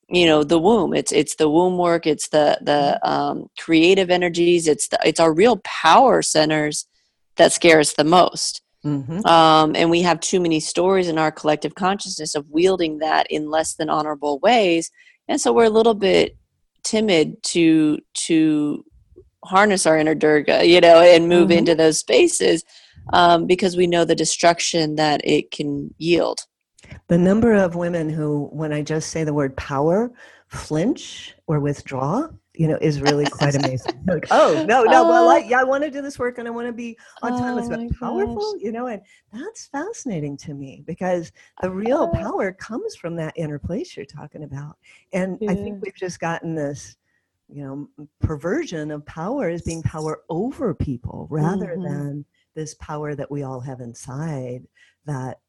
you 0.08 0.26
know 0.26 0.44
the 0.44 0.58
womb. 0.58 0.94
It's 0.94 1.12
it's 1.12 1.36
the 1.36 1.50
womb 1.50 1.78
work. 1.78 2.06
It's 2.06 2.28
the 2.28 2.58
the 2.62 3.00
mm-hmm. 3.02 3.08
um, 3.08 3.46
creative 3.58 4.10
energies. 4.10 4.68
It's 4.68 4.88
the, 4.88 4.98
it's 5.04 5.20
our 5.20 5.32
real 5.32 5.58
power 5.64 6.22
centers 6.22 6.86
that 7.36 7.52
scare 7.52 7.80
us 7.80 7.92
the 7.94 8.04
most 8.04 8.62
Mm-hmm. 8.86 9.26
Um, 9.26 9.74
and 9.74 9.90
we 9.90 10.02
have 10.02 10.20
too 10.20 10.40
many 10.40 10.60
stories 10.60 11.08
in 11.08 11.18
our 11.18 11.32
collective 11.32 11.74
consciousness 11.74 12.34
of 12.34 12.48
wielding 12.48 12.98
that 12.98 13.26
in 13.30 13.50
less 13.50 13.74
than 13.74 13.90
honorable 13.90 14.38
ways, 14.38 14.90
and 15.28 15.40
so 15.40 15.52
we're 15.52 15.64
a 15.64 15.70
little 15.70 15.94
bit 15.94 16.36
timid 16.84 17.42
to 17.42 17.98
to 18.14 18.84
harness 19.44 19.86
our 19.86 19.98
inner 19.98 20.14
Durga, 20.14 20.64
you 20.66 20.80
know, 20.80 21.00
and 21.00 21.28
move 21.28 21.48
mm-hmm. 21.48 21.58
into 21.58 21.74
those 21.74 21.98
spaces 21.98 22.64
um, 23.12 23.46
because 23.46 23.76
we 23.76 23.86
know 23.86 24.04
the 24.04 24.14
destruction 24.14 24.96
that 24.96 25.20
it 25.24 25.50
can 25.50 25.94
yield. 25.98 26.40
The 27.08 27.18
number 27.18 27.54
of 27.54 27.74
women 27.74 28.08
who, 28.08 28.48
when 28.52 28.72
I 28.72 28.82
just 28.82 29.10
say 29.10 29.24
the 29.24 29.34
word 29.34 29.56
power, 29.56 30.10
flinch 30.48 31.34
or 31.46 31.60
withdraw 31.60 32.28
you 32.56 32.66
know, 32.66 32.78
is 32.80 33.00
really 33.00 33.26
quite 33.26 33.54
amazing. 33.54 34.02
like, 34.06 34.26
oh 34.30 34.64
no, 34.66 34.82
no, 34.82 35.06
well, 35.08 35.28
I, 35.28 35.38
yeah, 35.38 35.60
I 35.60 35.64
want 35.64 35.84
to 35.84 35.90
do 35.90 36.00
this 36.00 36.18
work 36.18 36.38
and 36.38 36.48
I 36.48 36.50
want 36.50 36.66
to 36.66 36.72
be 36.72 36.96
autonomous, 37.22 37.68
oh 37.70 37.76
but 37.76 37.98
powerful, 37.98 38.54
gosh. 38.54 38.62
you 38.62 38.72
know, 38.72 38.86
and 38.86 39.02
that's 39.32 39.66
fascinating 39.66 40.36
to 40.38 40.54
me 40.54 40.82
because 40.86 41.32
the 41.62 41.70
real 41.70 42.10
uh, 42.14 42.18
power 42.18 42.52
comes 42.52 42.96
from 42.96 43.14
that 43.16 43.34
inner 43.36 43.58
place 43.58 43.96
you're 43.96 44.06
talking 44.06 44.44
about. 44.44 44.76
And 45.12 45.38
yeah. 45.40 45.50
I 45.50 45.54
think 45.54 45.82
we've 45.82 45.94
just 45.94 46.18
gotten 46.18 46.54
this, 46.54 46.96
you 47.48 47.62
know, 47.62 48.06
perversion 48.20 48.90
of 48.90 49.04
power 49.04 49.48
as 49.48 49.62
being 49.62 49.82
power 49.82 50.22
over 50.30 50.74
people 50.74 51.28
rather 51.30 51.76
mm-hmm. 51.76 51.82
than 51.82 52.24
this 52.54 52.74
power 52.74 53.14
that 53.14 53.30
we 53.30 53.42
all 53.42 53.60
have 53.60 53.80
inside 53.80 54.66
that 55.04 55.40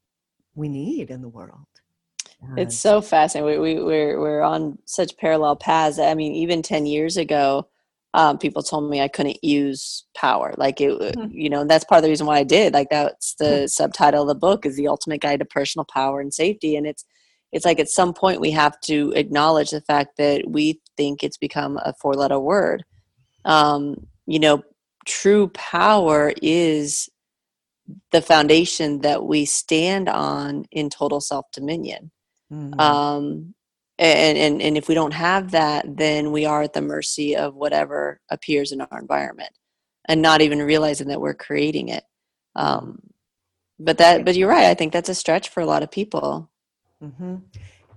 we 0.55 0.67
need 0.67 1.09
in 1.09 1.21
the 1.21 1.29
world. 1.29 1.67
It's 2.55 2.77
so 2.77 3.01
fascinating. 3.01 3.61
We, 3.61 3.75
we 3.75 3.83
we're 3.83 4.19
we're 4.19 4.41
on 4.41 4.77
such 4.85 5.17
parallel 5.17 5.55
paths. 5.55 5.99
I 5.99 6.13
mean, 6.13 6.33
even 6.33 6.61
ten 6.61 6.85
years 6.85 7.17
ago, 7.17 7.67
um, 8.13 8.37
people 8.37 8.63
told 8.63 8.89
me 8.89 9.01
I 9.01 9.07
couldn't 9.07 9.43
use 9.43 10.05
power. 10.15 10.53
Like 10.57 10.79
it, 10.81 10.91
mm-hmm. 10.99 11.31
you 11.31 11.49
know, 11.49 11.65
that's 11.65 11.83
part 11.85 11.99
of 11.99 12.03
the 12.03 12.09
reason 12.09 12.27
why 12.27 12.37
I 12.37 12.43
did. 12.43 12.73
Like 12.73 12.89
that's 12.89 13.35
the 13.35 13.45
mm-hmm. 13.45 13.65
subtitle 13.67 14.23
of 14.23 14.27
the 14.27 14.35
book 14.35 14.65
is 14.65 14.75
the 14.75 14.87
ultimate 14.87 15.21
guide 15.21 15.39
to 15.39 15.45
personal 15.45 15.85
power 15.85 16.21
and 16.21 16.33
safety. 16.33 16.75
And 16.75 16.87
it's 16.87 17.05
it's 17.51 17.65
like 17.65 17.79
at 17.79 17.89
some 17.89 18.13
point 18.13 18.41
we 18.41 18.51
have 18.51 18.79
to 18.81 19.13
acknowledge 19.15 19.71
the 19.71 19.81
fact 19.81 20.17
that 20.17 20.49
we 20.49 20.81
think 20.97 21.23
it's 21.23 21.37
become 21.37 21.77
a 21.77 21.93
four 21.93 22.13
letter 22.13 22.39
word. 22.39 22.83
Um, 23.45 24.07
you 24.25 24.39
know, 24.39 24.63
true 25.05 25.47
power 25.49 26.33
is 26.41 27.09
the 28.11 28.21
foundation 28.21 29.01
that 29.01 29.23
we 29.23 29.45
stand 29.45 30.09
on 30.09 30.65
in 30.71 30.89
total 30.89 31.21
self 31.21 31.45
dominion. 31.51 32.11
Mm-hmm. 32.51 32.79
Um, 32.79 33.53
and, 33.99 34.37
and, 34.37 34.61
and 34.61 34.77
if 34.77 34.87
we 34.87 34.95
don't 34.95 35.13
have 35.13 35.51
that, 35.51 35.97
then 35.97 36.31
we 36.31 36.45
are 36.45 36.61
at 36.61 36.73
the 36.73 36.81
mercy 36.81 37.35
of 37.35 37.55
whatever 37.55 38.21
appears 38.29 38.71
in 38.71 38.81
our 38.81 38.99
environment 38.99 39.51
and 40.05 40.21
not 40.21 40.41
even 40.41 40.61
realizing 40.61 41.07
that 41.07 41.21
we're 41.21 41.33
creating 41.33 41.89
it. 41.89 42.03
Um, 42.55 43.01
but 43.79 43.97
that, 43.97 44.23
but 44.25 44.35
you're 44.35 44.49
right. 44.49 44.65
I 44.65 44.73
think 44.73 44.93
that's 44.93 45.09
a 45.09 45.15
stretch 45.15 45.49
for 45.49 45.61
a 45.61 45.65
lot 45.65 45.83
of 45.83 45.91
people. 45.91 46.49
Mm-hmm. 47.03 47.37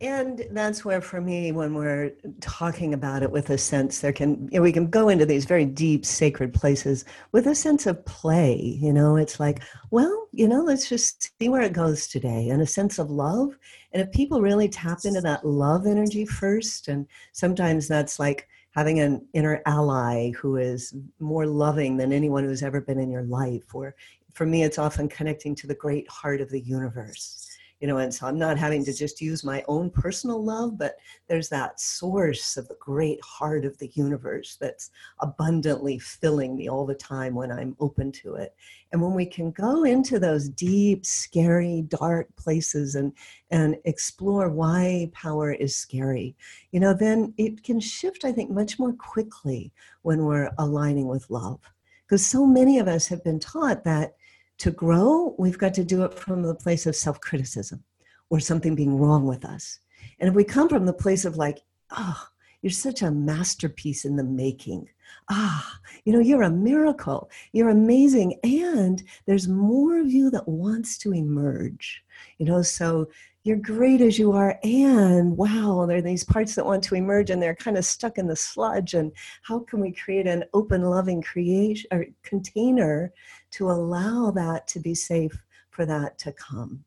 And 0.02 0.46
that's 0.52 0.82
where, 0.82 1.02
for 1.02 1.20
me, 1.20 1.52
when 1.52 1.74
we're 1.74 2.12
talking 2.40 2.94
about 2.94 3.22
it 3.22 3.30
with 3.30 3.50
a 3.50 3.58
sense, 3.58 4.00
there 4.00 4.14
can 4.14 4.48
you 4.50 4.58
know, 4.58 4.62
we 4.62 4.72
can 4.72 4.88
go 4.88 5.10
into 5.10 5.26
these 5.26 5.44
very 5.44 5.66
deep, 5.66 6.06
sacred 6.06 6.54
places 6.54 7.04
with 7.32 7.46
a 7.46 7.54
sense 7.54 7.86
of 7.86 8.02
play. 8.06 8.78
You 8.80 8.94
know, 8.94 9.16
it's 9.16 9.38
like, 9.38 9.62
well, 9.90 10.28
you 10.32 10.48
know, 10.48 10.62
let's 10.62 10.88
just 10.88 11.38
see 11.38 11.50
where 11.50 11.60
it 11.60 11.74
goes 11.74 12.08
today, 12.08 12.48
and 12.48 12.62
a 12.62 12.66
sense 12.66 12.98
of 12.98 13.10
love. 13.10 13.58
And 13.92 14.00
if 14.00 14.10
people 14.12 14.40
really 14.40 14.70
tap 14.70 15.00
into 15.04 15.20
that 15.20 15.46
love 15.46 15.86
energy 15.86 16.24
first, 16.24 16.88
and 16.88 17.06
sometimes 17.32 17.86
that's 17.86 18.18
like 18.18 18.48
having 18.70 19.00
an 19.00 19.26
inner 19.34 19.60
ally 19.66 20.30
who 20.30 20.56
is 20.56 20.94
more 21.18 21.44
loving 21.44 21.98
than 21.98 22.10
anyone 22.10 22.44
who's 22.44 22.62
ever 22.62 22.80
been 22.80 22.98
in 22.98 23.10
your 23.10 23.24
life, 23.24 23.74
or 23.74 23.94
for 24.32 24.46
me, 24.46 24.62
it's 24.62 24.78
often 24.78 25.08
connecting 25.08 25.54
to 25.56 25.66
the 25.66 25.74
great 25.74 26.08
heart 26.08 26.40
of 26.40 26.48
the 26.48 26.60
universe 26.60 27.46
you 27.80 27.88
know 27.88 27.98
and 27.98 28.12
so 28.12 28.26
i'm 28.26 28.38
not 28.38 28.58
having 28.58 28.84
to 28.84 28.92
just 28.92 29.20
use 29.20 29.42
my 29.42 29.64
own 29.66 29.90
personal 29.90 30.42
love 30.42 30.78
but 30.78 30.96
there's 31.28 31.48
that 31.48 31.80
source 31.80 32.56
of 32.56 32.68
the 32.68 32.76
great 32.78 33.20
heart 33.22 33.64
of 33.64 33.76
the 33.78 33.90
universe 33.94 34.56
that's 34.60 34.90
abundantly 35.20 35.98
filling 35.98 36.56
me 36.56 36.68
all 36.68 36.86
the 36.86 36.94
time 36.94 37.34
when 37.34 37.50
i'm 37.50 37.76
open 37.80 38.12
to 38.12 38.34
it. 38.34 38.54
And 38.92 39.00
when 39.00 39.14
we 39.14 39.24
can 39.24 39.52
go 39.52 39.84
into 39.84 40.18
those 40.18 40.48
deep 40.48 41.06
scary 41.06 41.82
dark 41.82 42.26
places 42.34 42.96
and 42.96 43.12
and 43.52 43.76
explore 43.84 44.50
why 44.50 45.10
power 45.12 45.52
is 45.52 45.76
scary 45.76 46.34
you 46.72 46.80
know 46.80 46.92
then 46.92 47.32
it 47.38 47.62
can 47.62 47.78
shift 47.78 48.24
i 48.24 48.32
think 48.32 48.50
much 48.50 48.78
more 48.78 48.92
quickly 48.92 49.72
when 50.02 50.24
we're 50.24 50.50
aligning 50.58 51.08
with 51.08 51.28
love. 51.30 51.60
Because 52.06 52.26
so 52.26 52.44
many 52.44 52.78
of 52.78 52.88
us 52.88 53.06
have 53.08 53.22
been 53.22 53.38
taught 53.38 53.84
that 53.84 54.14
to 54.60 54.70
grow, 54.70 55.34
we've 55.38 55.58
got 55.58 55.74
to 55.74 55.84
do 55.84 56.04
it 56.04 56.14
from 56.14 56.42
the 56.42 56.54
place 56.54 56.86
of 56.86 56.94
self 56.94 57.20
criticism 57.20 57.82
or 58.28 58.40
something 58.40 58.74
being 58.74 58.96
wrong 58.96 59.26
with 59.26 59.44
us. 59.44 59.80
And 60.18 60.28
if 60.28 60.34
we 60.34 60.44
come 60.44 60.68
from 60.68 60.86
the 60.86 60.92
place 60.92 61.24
of 61.24 61.36
like, 61.36 61.60
oh, 61.96 62.26
you're 62.62 62.70
such 62.70 63.02
a 63.02 63.10
masterpiece 63.10 64.04
in 64.04 64.16
the 64.16 64.24
making. 64.24 64.88
Ah, 65.30 65.78
you 66.04 66.12
know, 66.12 66.20
you're 66.20 66.42
a 66.42 66.50
miracle. 66.50 67.30
You're 67.52 67.70
amazing. 67.70 68.38
And 68.44 69.02
there's 69.26 69.48
more 69.48 69.98
of 69.98 70.10
you 70.10 70.30
that 70.30 70.46
wants 70.46 70.98
to 70.98 71.14
emerge. 71.14 72.04
You 72.38 72.46
know, 72.46 72.60
so 72.60 73.08
you're 73.42 73.56
great 73.56 74.00
as 74.00 74.18
you 74.18 74.32
are 74.32 74.58
and 74.62 75.36
wow 75.36 75.86
there 75.86 75.96
are 75.96 76.02
these 76.02 76.24
parts 76.24 76.54
that 76.54 76.64
want 76.64 76.82
to 76.82 76.94
emerge 76.94 77.30
and 77.30 77.42
they're 77.42 77.54
kind 77.54 77.78
of 77.78 77.84
stuck 77.84 78.18
in 78.18 78.26
the 78.26 78.36
sludge 78.36 78.94
and 78.94 79.10
how 79.42 79.60
can 79.60 79.80
we 79.80 79.92
create 79.92 80.26
an 80.26 80.44
open 80.52 80.82
loving 80.82 81.22
creation 81.22 81.88
or 81.90 82.06
container 82.22 83.12
to 83.50 83.70
allow 83.70 84.30
that 84.30 84.66
to 84.68 84.78
be 84.78 84.94
safe 84.94 85.32
for 85.70 85.86
that 85.86 86.18
to 86.18 86.32
come? 86.32 86.84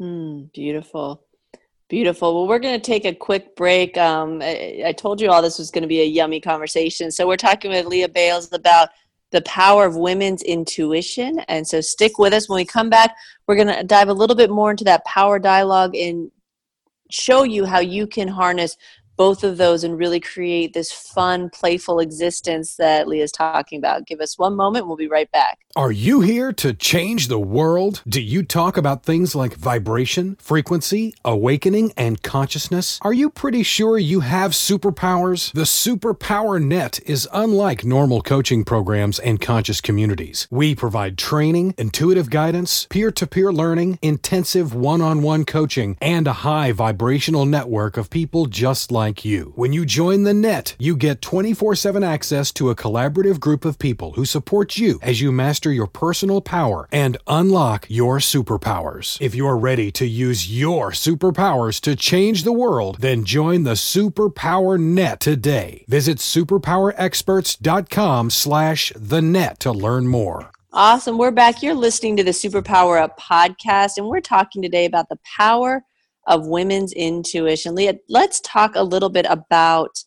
Mm, 0.00 0.52
beautiful. 0.52 1.22
Beautiful. 1.88 2.34
Well 2.34 2.48
we're 2.48 2.58
going 2.58 2.80
to 2.80 2.84
take 2.84 3.04
a 3.04 3.14
quick 3.14 3.54
break. 3.54 3.98
Um, 3.98 4.40
I, 4.40 4.84
I 4.86 4.92
told 4.92 5.20
you 5.20 5.30
all 5.30 5.42
this 5.42 5.58
was 5.58 5.70
going 5.70 5.82
to 5.82 5.88
be 5.88 6.00
a 6.00 6.06
yummy 6.06 6.40
conversation. 6.40 7.10
So 7.10 7.26
we're 7.26 7.36
talking 7.36 7.70
with 7.70 7.86
Lea 7.86 8.06
Bayles 8.06 8.50
about 8.52 8.88
the 9.34 9.42
power 9.42 9.84
of 9.84 9.96
women's 9.96 10.42
intuition. 10.42 11.40
And 11.48 11.66
so 11.66 11.80
stick 11.80 12.20
with 12.20 12.32
us. 12.32 12.48
When 12.48 12.56
we 12.56 12.64
come 12.64 12.88
back, 12.88 13.16
we're 13.46 13.56
going 13.56 13.66
to 13.66 13.82
dive 13.82 14.08
a 14.08 14.14
little 14.14 14.36
bit 14.36 14.48
more 14.48 14.70
into 14.70 14.84
that 14.84 15.04
power 15.04 15.40
dialogue 15.40 15.96
and 15.96 16.30
show 17.10 17.42
you 17.42 17.64
how 17.64 17.80
you 17.80 18.06
can 18.06 18.28
harness 18.28 18.76
both 19.16 19.44
of 19.44 19.56
those 19.56 19.84
and 19.84 19.98
really 19.98 20.20
create 20.20 20.72
this 20.72 20.92
fun, 20.92 21.50
playful 21.50 22.00
existence 22.00 22.76
that 22.76 23.06
Lea's 23.06 23.32
talking 23.32 23.78
about. 23.78 24.06
Give 24.06 24.20
us 24.20 24.38
one 24.38 24.54
moment, 24.54 24.86
we'll 24.86 24.96
be 24.96 25.08
right 25.08 25.30
back. 25.30 25.58
Are 25.76 25.92
you 25.92 26.20
here 26.20 26.52
to 26.52 26.72
change 26.72 27.26
the 27.26 27.38
world? 27.38 28.02
Do 28.06 28.20
you 28.20 28.44
talk 28.44 28.76
about 28.76 29.02
things 29.02 29.34
like 29.34 29.54
vibration, 29.54 30.36
frequency, 30.36 31.14
awakening, 31.24 31.92
and 31.96 32.22
consciousness? 32.22 33.00
Are 33.02 33.12
you 33.12 33.28
pretty 33.28 33.64
sure 33.64 33.98
you 33.98 34.20
have 34.20 34.52
superpowers? 34.52 35.52
The 35.52 35.62
Superpower 35.62 36.62
Net 36.62 37.00
is 37.06 37.28
unlike 37.32 37.84
normal 37.84 38.22
coaching 38.22 38.64
programs 38.64 39.18
and 39.18 39.40
conscious 39.40 39.80
communities. 39.80 40.46
We 40.50 40.76
provide 40.76 41.18
training, 41.18 41.74
intuitive 41.76 42.30
guidance, 42.30 42.86
peer 42.88 43.10
to 43.10 43.26
peer 43.26 43.52
learning, 43.52 43.98
intensive 44.00 44.74
one 44.74 45.00
on 45.02 45.22
one 45.22 45.44
coaching, 45.44 45.96
and 46.00 46.28
a 46.28 46.44
high 46.44 46.70
vibrational 46.70 47.46
network 47.46 47.96
of 47.96 48.10
people 48.10 48.46
just 48.46 48.92
like 48.92 49.03
like 49.04 49.24
you. 49.24 49.52
When 49.54 49.74
you 49.74 49.84
join 49.84 50.22
the 50.22 50.32
net, 50.32 50.74
you 50.78 50.96
get 50.96 51.20
24 51.20 51.74
7 51.74 52.02
access 52.02 52.50
to 52.52 52.70
a 52.70 52.74
collaborative 52.74 53.38
group 53.38 53.66
of 53.66 53.78
people 53.78 54.12
who 54.12 54.24
support 54.24 54.78
you 54.78 54.98
as 55.02 55.20
you 55.20 55.30
master 55.30 55.70
your 55.70 55.86
personal 55.86 56.40
power 56.40 56.88
and 56.90 57.18
unlock 57.26 57.84
your 57.88 58.18
superpowers. 58.18 59.18
If 59.20 59.34
you're 59.34 59.58
ready 59.58 59.90
to 59.92 60.06
use 60.06 60.50
your 60.50 60.92
superpowers 60.92 61.82
to 61.82 61.94
change 61.94 62.44
the 62.44 62.58
world, 62.64 62.96
then 63.00 63.24
join 63.24 63.64
the 63.64 63.76
Superpower 63.94 64.80
Net 64.80 65.20
today. 65.20 65.84
Visit 65.86 66.16
superpowerexperts.com 66.18 68.30
slash 68.30 68.92
the 68.96 69.20
net 69.20 69.60
to 69.60 69.72
learn 69.72 70.06
more. 70.06 70.50
Awesome. 70.72 71.18
We're 71.18 71.30
back. 71.30 71.62
You're 71.62 71.74
listening 71.74 72.16
to 72.16 72.24
the 72.24 72.30
Superpower 72.30 72.98
Up 73.00 73.20
podcast, 73.20 73.98
and 73.98 74.08
we're 74.08 74.20
talking 74.20 74.62
today 74.62 74.86
about 74.86 75.08
the 75.08 75.18
power 75.36 75.84
of 76.26 76.46
women's 76.46 76.92
intuition. 76.92 77.74
Lea, 77.74 77.98
let's 78.08 78.40
talk 78.40 78.76
a 78.76 78.82
little 78.82 79.10
bit 79.10 79.26
about. 79.28 80.04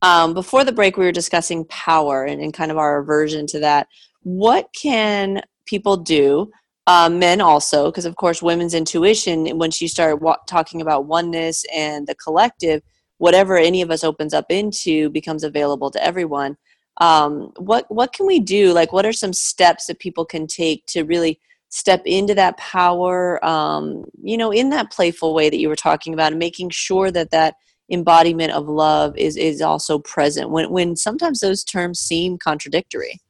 Um, 0.00 0.32
before 0.32 0.62
the 0.62 0.72
break, 0.72 0.96
we 0.96 1.04
were 1.04 1.12
discussing 1.12 1.64
power 1.64 2.24
and, 2.24 2.40
and, 2.40 2.54
kind 2.54 2.70
of 2.70 2.78
our 2.78 3.00
aversion 3.00 3.48
to 3.48 3.58
that. 3.58 3.88
What 4.22 4.68
can 4.80 5.42
people 5.66 5.96
do? 5.96 6.50
Uh, 6.86 7.10
men 7.10 7.40
also, 7.40 7.90
because 7.90 8.06
of 8.06 8.16
course, 8.16 8.40
women's 8.40 8.74
intuition, 8.74 9.58
once 9.58 9.80
you 9.80 9.88
start 9.88 10.22
wa- 10.22 10.38
talking 10.46 10.80
about 10.80 11.06
oneness 11.06 11.64
and 11.74 12.06
the 12.06 12.14
collective, 12.14 12.80
whatever 13.18 13.58
any 13.58 13.82
of 13.82 13.90
us 13.90 14.02
opens 14.04 14.32
up 14.32 14.46
into 14.50 15.10
becomes 15.10 15.44
available 15.44 15.90
to 15.90 16.02
everyone. 16.02 16.56
Um, 17.00 17.52
what 17.58 17.84
what 17.90 18.12
can 18.12 18.26
we 18.26 18.40
do? 18.40 18.72
Like, 18.72 18.92
what 18.92 19.04
are 19.04 19.12
some 19.12 19.32
steps 19.32 19.86
that 19.86 19.98
people 19.98 20.24
can 20.24 20.46
take 20.46 20.86
to 20.86 21.02
really 21.02 21.38
step 21.70 22.02
into 22.06 22.34
that 22.34 22.56
power 22.56 23.44
um, 23.44 24.04
you 24.22 24.36
know 24.36 24.50
in 24.50 24.70
that 24.70 24.90
playful 24.90 25.34
way 25.34 25.50
that 25.50 25.58
you 25.58 25.68
were 25.68 25.76
talking 25.76 26.14
about 26.14 26.32
and 26.32 26.38
making 26.38 26.70
sure 26.70 27.10
that 27.10 27.30
that 27.30 27.54
embodiment 27.90 28.52
of 28.52 28.68
love 28.68 29.16
is 29.16 29.36
is 29.36 29.60
also 29.60 29.98
present 29.98 30.50
when 30.50 30.70
when 30.70 30.96
sometimes 30.96 31.40
those 31.40 31.64
terms 31.64 31.98
seem 31.98 32.38
contradictory. 32.38 33.20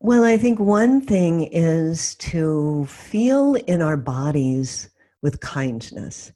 Well 0.00 0.24
i 0.24 0.36
think 0.36 0.58
one 0.58 1.00
thing 1.00 1.44
is 1.44 2.14
to 2.16 2.86
feel 2.86 3.54
in 3.54 3.80
our 3.82 3.96
bodies 3.96 4.90
with 5.24 5.40
kindness. 5.40 6.32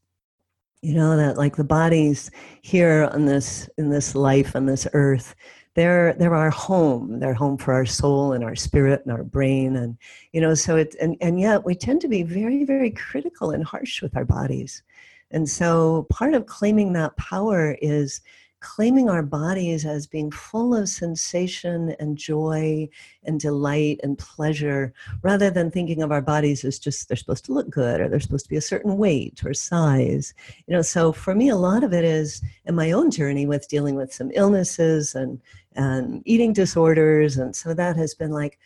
You 0.80 0.94
know 0.94 1.16
that 1.16 1.36
like 1.36 1.56
the 1.56 1.64
bodies 1.64 2.30
here 2.62 3.10
on 3.12 3.26
this 3.26 3.68
in 3.76 3.90
this 3.90 4.14
life 4.14 4.56
on 4.56 4.66
this 4.66 4.88
earth 4.94 5.34
they're 5.78 6.12
they're 6.14 6.34
our 6.34 6.50
home. 6.50 7.20
They're 7.20 7.34
home 7.34 7.56
for 7.56 7.72
our 7.72 7.86
soul 7.86 8.32
and 8.32 8.42
our 8.42 8.56
spirit 8.56 9.02
and 9.04 9.12
our 9.12 9.22
brain. 9.22 9.76
And 9.76 9.96
you 10.32 10.40
know 10.40 10.54
so 10.54 10.74
it's 10.74 10.96
and, 10.96 11.16
and 11.20 11.38
yet 11.38 11.64
we 11.64 11.76
tend 11.76 12.00
to 12.00 12.08
be 12.08 12.24
very 12.24 12.64
very 12.64 12.90
critical 12.90 13.52
and 13.52 13.62
harsh 13.64 14.02
with 14.02 14.16
our 14.16 14.24
bodies. 14.24 14.82
And 15.30 15.48
so 15.48 16.06
part 16.10 16.34
of 16.34 16.46
claiming 16.46 16.94
that 16.94 17.16
power 17.16 17.76
is 17.80 18.22
claiming 18.60 19.08
our 19.08 19.22
bodies 19.22 19.84
as 19.84 20.06
being 20.06 20.30
full 20.30 20.74
of 20.74 20.88
sensation 20.88 21.94
and 22.00 22.16
joy 22.16 22.88
and 23.24 23.38
delight 23.38 24.00
and 24.02 24.18
pleasure 24.18 24.92
rather 25.22 25.50
than 25.50 25.70
thinking 25.70 26.02
of 26.02 26.10
our 26.10 26.20
bodies 26.20 26.64
as 26.64 26.78
just 26.78 27.08
they're 27.08 27.16
supposed 27.16 27.44
to 27.44 27.52
look 27.52 27.70
good 27.70 28.00
or 28.00 28.08
they're 28.08 28.20
supposed 28.20 28.44
to 28.44 28.50
be 28.50 28.56
a 28.56 28.60
certain 28.60 28.96
weight 28.96 29.44
or 29.44 29.54
size. 29.54 30.34
You 30.66 30.74
know 30.74 30.82
so 30.82 31.12
for 31.12 31.34
me 31.34 31.48
a 31.48 31.56
lot 31.56 31.84
of 31.84 31.92
it 31.92 32.04
is 32.04 32.42
in 32.64 32.74
my 32.74 32.92
own 32.92 33.10
journey 33.10 33.46
with 33.46 33.68
dealing 33.68 33.94
with 33.94 34.12
some 34.12 34.30
illnesses 34.34 35.14
and 35.14 35.40
and 35.74 36.22
eating 36.24 36.52
disorders 36.52 37.36
and 37.36 37.54
so 37.54 37.74
that 37.74 37.96
has 37.96 38.14
been 38.14 38.32
like 38.32 38.58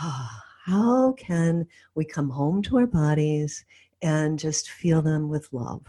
oh, 0.00 0.28
how 0.64 1.12
can 1.12 1.66
we 1.94 2.04
come 2.04 2.30
home 2.30 2.62
to 2.62 2.78
our 2.78 2.86
bodies 2.86 3.64
and 4.00 4.38
just 4.38 4.70
feel 4.70 5.02
them 5.02 5.28
with 5.28 5.52
love 5.52 5.82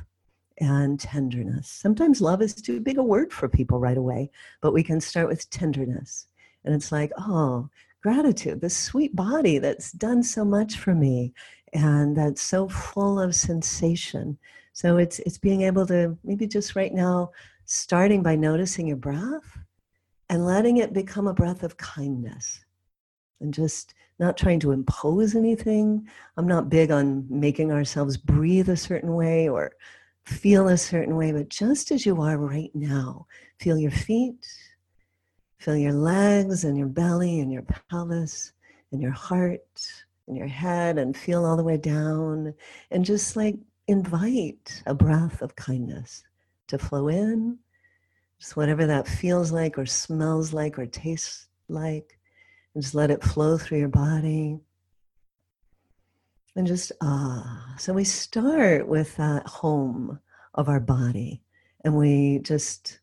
and 0.60 1.00
tenderness. 1.00 1.70
Sometimes 1.70 2.22
love 2.22 2.41
is 2.41 2.54
too 2.54 2.80
big 2.80 2.98
a 2.98 3.04
word 3.04 3.34
for 3.34 3.50
people 3.50 3.80
right 3.80 3.98
away, 3.98 4.30
but 4.62 4.74
we 4.74 4.84
can 4.84 5.02
start 5.02 5.28
with 5.28 5.50
tenderness. 5.50 6.28
And 6.63 6.74
it's 6.74 6.91
like, 6.91 7.12
oh, 7.18 7.70
gratitude, 8.02 8.62
this 8.62 8.78
sweet 8.78 9.15
body 9.15 9.58
that's 9.58 9.91
done 9.91 10.24
so 10.24 10.46
much 10.46 10.78
for 10.78 10.94
me 10.94 11.34
and 11.74 12.15
that's 12.15 12.41
so 12.41 12.70
full 12.70 13.20
of 13.20 13.36
sensation. 13.36 14.38
So 14.74 14.98
it's 14.98 15.20
it's 15.20 15.38
being 15.38 15.62
able 15.63 15.86
to 15.88 16.18
maybe 16.24 16.48
just 16.48 16.76
right 16.76 16.94
now 16.94 17.32
starting 17.65 18.24
by 18.24 18.36
noticing 18.36 18.88
your 18.88 18.98
breath 18.98 19.58
and 20.30 20.46
letting 20.46 20.78
it 20.78 20.94
become 20.94 21.28
a 21.28 21.34
breath 21.34 21.63
of 21.63 21.78
kindness 21.78 22.63
and 23.41 23.54
just 23.54 23.94
not 24.20 24.38
trying 24.38 24.60
to 24.62 24.72
impose 24.72 25.36
anything. 25.36 26.08
I'm 26.38 26.48
not 26.48 26.70
big 26.70 26.91
on 26.91 27.26
making 27.30 27.72
ourselves 27.72 28.18
breathe 28.18 28.70
a 28.70 28.78
certain 28.78 29.13
way 29.15 29.50
or 29.50 29.74
feel 30.26 30.68
a 30.68 30.78
certain 30.78 31.16
way, 31.16 31.32
but 31.32 31.50
just 31.50 31.92
as 31.92 32.06
you 32.06 32.22
are 32.22 32.38
right 32.38 32.72
now, 32.74 33.28
feel 33.60 33.78
your 33.78 33.92
feet, 33.92 34.46
feel 35.58 35.78
your 35.78 35.94
legs 35.94 36.64
and 36.64 36.78
your 36.78 36.88
belly 36.88 37.40
and 37.40 37.52
your 37.52 37.64
pelvis 37.90 38.54
and 38.92 39.02
your 39.02 39.12
heart 39.12 39.88
and 40.28 40.36
your 40.36 40.48
head, 40.48 40.98
and 40.98 41.16
feel 41.16 41.46
all 41.46 41.56
the 41.56 41.64
way 41.64 41.78
down. 41.78 42.54
And 42.90 43.06
just 43.06 43.36
like 43.36 43.56
invite 43.88 44.82
a 44.88 44.96
breath 44.96 45.42
of 45.42 45.56
kindness 45.56 46.24
to 46.68 46.80
flow 46.80 47.10
in, 47.10 47.60
just 48.40 48.58
whatever 48.58 48.88
that 48.88 49.08
feels 49.08 49.52
like, 49.52 49.78
or 49.78 49.86
smells 49.86 50.52
like, 50.52 50.80
or 50.80 50.88
tastes 50.88 51.48
like. 51.70 52.18
And 52.74 52.82
just 52.82 52.96
let 52.96 53.12
it 53.12 53.24
flow 53.24 53.58
through 53.58 53.80
your 53.80 53.88
body 53.88 54.60
and 56.56 56.65
just 56.68 56.91
ah. 57.02 57.76
So 57.78 57.94
we 57.94 58.04
start 58.04 58.88
with 58.88 59.15
that 59.18 59.46
home 59.48 60.20
of 60.54 60.70
our 60.70 60.80
body, 60.80 61.41
and 61.84 61.96
we 61.98 62.39
just, 62.39 63.00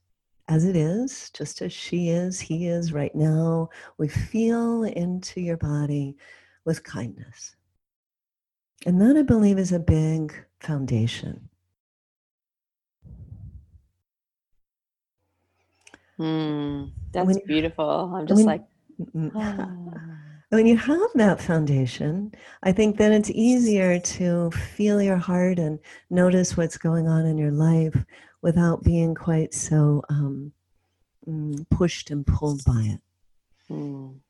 as 0.49 0.65
it 0.65 0.77
is, 0.77 1.31
just 1.31 1.61
as 1.62 1.73
she 1.73 2.09
is, 2.09 2.41
he 2.41 2.67
is 2.67 2.93
right 2.93 3.15
now, 3.15 3.69
we 3.99 4.09
feel 4.09 4.85
into 4.85 5.41
your 5.41 5.57
body 5.59 6.17
with 6.65 6.83
kindness. 6.85 7.55
And 8.87 9.01
that 9.01 9.17
I 9.17 9.23
believe 9.23 9.59
is 9.59 9.73
a 9.73 9.79
big 9.79 10.35
foundation. 10.61 11.49
Mm, 16.19 16.91
that's 17.12 17.27
When- 17.27 17.47
beautiful. 17.47 18.12
I'm 18.15 18.27
just 18.27 18.38
when- 18.38 18.47
like, 18.47 18.65
oh. 19.35 19.99
When 20.53 20.67
you 20.67 20.77
have 20.77 21.09
that 21.15 21.41
foundation, 21.41 22.35
I 22.62 22.73
think 22.73 22.99
then 22.99 23.15
it's 23.15 23.31
easier 23.31 23.99
to 23.99 24.51
feel 24.51 25.01
your 25.01 25.17
heart 25.17 25.59
and 25.59 25.79
notice 26.11 26.59
what's 26.59 26.77
going 26.77 27.09
on 27.09 27.25
in 27.25 27.38
your 27.38 27.51
life 27.51 28.05
without 28.43 28.83
being 28.85 29.15
quite 29.15 29.55
so 29.55 30.03
um, 30.11 30.53
mm, 31.27 31.67
pushed 31.71 32.11
and 32.11 32.27
pulled 32.27 32.62
by 32.67 32.83
it. 32.83 33.01
Mm, 33.73 34.21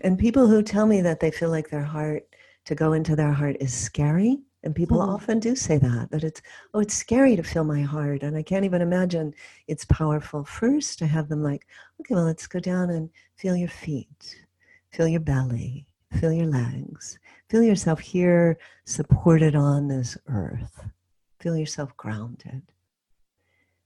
And 0.00 0.18
people 0.18 0.46
who 0.46 0.62
tell 0.62 0.86
me 0.86 1.02
that 1.02 1.20
they 1.20 1.30
feel 1.30 1.50
like 1.50 1.68
their 1.68 1.84
heart, 1.84 2.24
to 2.64 2.74
go 2.74 2.94
into 2.94 3.14
their 3.14 3.32
heart 3.32 3.56
is 3.60 3.74
scary. 3.74 4.38
And 4.64 4.74
people 4.74 4.98
Mhm. 4.98 5.08
often 5.14 5.38
do 5.38 5.54
say 5.54 5.76
that, 5.78 6.10
that 6.12 6.24
it's, 6.24 6.40
oh, 6.72 6.80
it's 6.80 6.94
scary 6.94 7.36
to 7.36 7.42
feel 7.42 7.62
my 7.64 7.82
heart. 7.82 8.22
And 8.22 8.36
I 8.38 8.42
can't 8.42 8.64
even 8.64 8.80
imagine 8.80 9.34
it's 9.68 9.84
powerful. 9.84 10.44
First, 10.44 11.02
I 11.02 11.06
have 11.06 11.28
them 11.28 11.42
like, 11.42 11.66
okay, 12.00 12.14
well, 12.14 12.24
let's 12.24 12.46
go 12.46 12.58
down 12.58 12.90
and 12.90 13.10
feel 13.36 13.54
your 13.54 13.68
feet, 13.68 14.45
feel 14.96 15.08
your 15.08 15.20
belly, 15.20 15.86
feel 16.18 16.32
your 16.32 16.46
legs, 16.46 17.18
feel 17.50 17.62
yourself 17.62 18.00
here 18.00 18.58
supported 18.86 19.54
on 19.54 19.88
this 19.88 20.16
earth, 20.28 20.88
feel 21.38 21.54
yourself 21.54 21.94
grounded. 21.98 22.62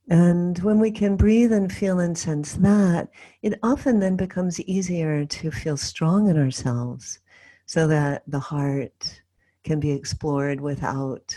And 0.09 0.57
when 0.59 0.79
we 0.79 0.89
can 0.89 1.17
breathe 1.17 1.51
and 1.51 1.71
feel 1.71 1.99
and 1.99 2.17
sense 2.17 2.53
that, 2.53 3.09
it 3.41 3.59
often 3.61 3.99
then 3.99 4.15
becomes 4.15 4.61
easier 4.61 5.25
to 5.25 5.51
feel 5.51 5.75
strong 5.75 6.29
in 6.29 6.37
ourselves 6.37 7.19
so 7.65 7.87
that 7.87 8.23
the 8.25 8.39
heart 8.39 9.21
can 9.65 9.81
be 9.81 9.91
explored 9.91 10.61
without 10.61 11.35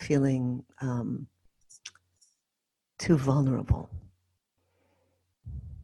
feeling 0.00 0.64
um, 0.80 1.28
too 2.98 3.16
vulnerable. 3.16 3.88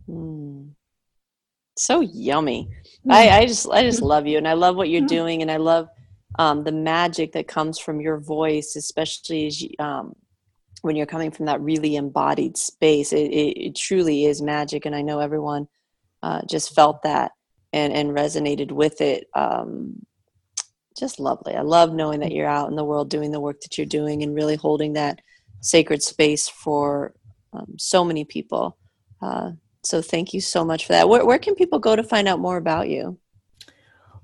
mm. 0.08 0.70
So 1.78 2.00
yummy. 2.00 2.68
I, 3.08 3.30
I 3.30 3.46
just 3.46 3.68
I 3.70 3.82
just 3.82 4.02
love 4.02 4.26
you 4.26 4.36
and 4.36 4.46
I 4.46 4.52
love 4.52 4.76
what 4.76 4.90
you're 4.90 5.06
doing 5.06 5.42
and 5.42 5.50
I 5.50 5.56
love 5.56 5.88
um, 6.38 6.64
the 6.64 6.72
magic 6.72 7.32
that 7.32 7.48
comes 7.48 7.78
from 7.78 8.00
your 8.00 8.18
voice, 8.18 8.76
especially 8.76 9.46
as 9.46 9.62
you, 9.62 9.70
um, 9.78 10.14
when 10.82 10.94
you're 10.94 11.06
coming 11.06 11.30
from 11.30 11.46
that 11.46 11.60
really 11.60 11.96
embodied 11.96 12.56
space. 12.56 13.12
It, 13.12 13.30
it, 13.30 13.58
it 13.58 13.76
truly 13.76 14.26
is 14.26 14.42
magic, 14.42 14.86
and 14.86 14.94
I 14.94 15.02
know 15.02 15.20
everyone 15.20 15.68
uh, 16.22 16.42
just 16.48 16.74
felt 16.74 17.02
that 17.02 17.32
and 17.72 17.92
and 17.92 18.10
resonated 18.10 18.72
with 18.72 19.00
it. 19.00 19.26
Um, 19.34 20.04
just 20.98 21.20
lovely. 21.20 21.54
I 21.54 21.62
love 21.62 21.92
knowing 21.92 22.20
that 22.20 22.32
you're 22.32 22.48
out 22.48 22.70
in 22.70 22.76
the 22.76 22.84
world 22.84 23.08
doing 23.08 23.30
the 23.30 23.40
work 23.40 23.60
that 23.60 23.78
you're 23.78 23.86
doing 23.86 24.22
and 24.22 24.34
really 24.34 24.56
holding 24.56 24.94
that 24.94 25.20
sacred 25.60 26.02
space 26.02 26.48
for 26.48 27.14
um, 27.52 27.74
so 27.78 28.04
many 28.04 28.24
people. 28.24 28.76
Uh, 29.22 29.52
so 29.82 30.02
thank 30.02 30.34
you 30.34 30.40
so 30.40 30.64
much 30.64 30.86
for 30.86 30.92
that. 30.92 31.08
Where, 31.08 31.24
where 31.24 31.38
can 31.38 31.54
people 31.54 31.78
go 31.78 31.96
to 31.96 32.02
find 32.02 32.28
out 32.28 32.40
more 32.40 32.56
about 32.56 32.88
you? 32.88 33.18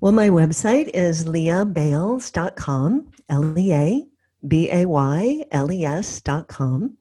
Well, 0.01 0.12
my 0.12 0.29
website 0.29 0.90
is 0.93 1.25
leabayles.com, 1.25 3.11
L 3.29 3.59
E 3.59 3.73
A 3.73 4.07
B 4.47 4.71
A 4.71 4.85
Y 4.87 5.45
L 5.51 5.73
E 5.73 5.85
S.com. 5.85 6.97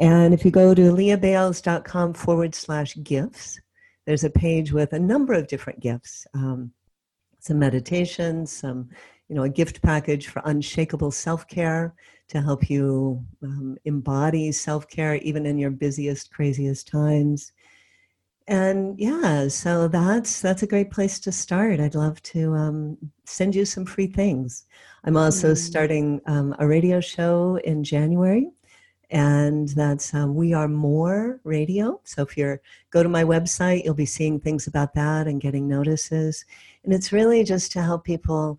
And 0.00 0.32
if 0.32 0.44
you 0.44 0.50
go 0.50 0.74
to 0.74 0.80
leabayles.com 0.92 2.14
forward 2.14 2.54
slash 2.54 2.96
gifts, 3.02 3.60
there's 4.06 4.24
a 4.24 4.30
page 4.30 4.72
with 4.72 4.92
a 4.92 4.98
number 4.98 5.34
of 5.34 5.48
different 5.48 5.80
gifts 5.80 6.26
um, 6.32 6.72
some 7.40 7.58
meditations, 7.58 8.52
some, 8.52 8.88
you 9.28 9.34
know, 9.34 9.44
a 9.44 9.48
gift 9.48 9.82
package 9.82 10.28
for 10.28 10.42
unshakable 10.44 11.10
self 11.10 11.46
care 11.48 11.94
to 12.28 12.42
help 12.42 12.68
you 12.68 13.24
um, 13.42 13.76
embody 13.84 14.52
self 14.52 14.88
care 14.88 15.16
even 15.16 15.46
in 15.46 15.58
your 15.58 15.70
busiest, 15.70 16.32
craziest 16.32 16.88
times 16.88 17.52
and 18.48 18.98
yeah 18.98 19.46
so 19.48 19.88
that's 19.88 20.40
that's 20.40 20.62
a 20.62 20.66
great 20.66 20.90
place 20.90 21.20
to 21.20 21.30
start. 21.30 21.78
I'd 21.80 21.94
love 21.94 22.20
to 22.34 22.54
um, 22.54 22.96
send 23.26 23.54
you 23.54 23.64
some 23.64 23.84
free 23.84 24.06
things. 24.08 24.66
I'm 25.04 25.16
also 25.16 25.52
Mm. 25.52 25.56
starting 25.58 26.20
um, 26.26 26.56
a 26.58 26.66
radio 26.66 27.00
show 27.00 27.60
in 27.64 27.84
january 27.84 28.50
and 29.10 29.68
that's 29.70 30.12
um, 30.14 30.34
we 30.34 30.52
are 30.52 30.68
more 30.68 31.40
radio. 31.44 32.00
So 32.04 32.22
if 32.22 32.36
you're 32.36 32.60
go 32.90 33.02
to 33.02 33.08
my 33.08 33.24
website 33.24 33.84
you'll 33.84 33.94
be 33.94 34.06
seeing 34.06 34.40
things 34.40 34.66
about 34.66 34.94
that 34.94 35.26
and 35.28 35.40
getting 35.40 35.68
notices. 35.68 36.44
And 36.84 36.92
it's 36.92 37.12
really 37.12 37.44
just 37.44 37.72
to 37.72 37.82
help 37.82 38.04
people 38.04 38.58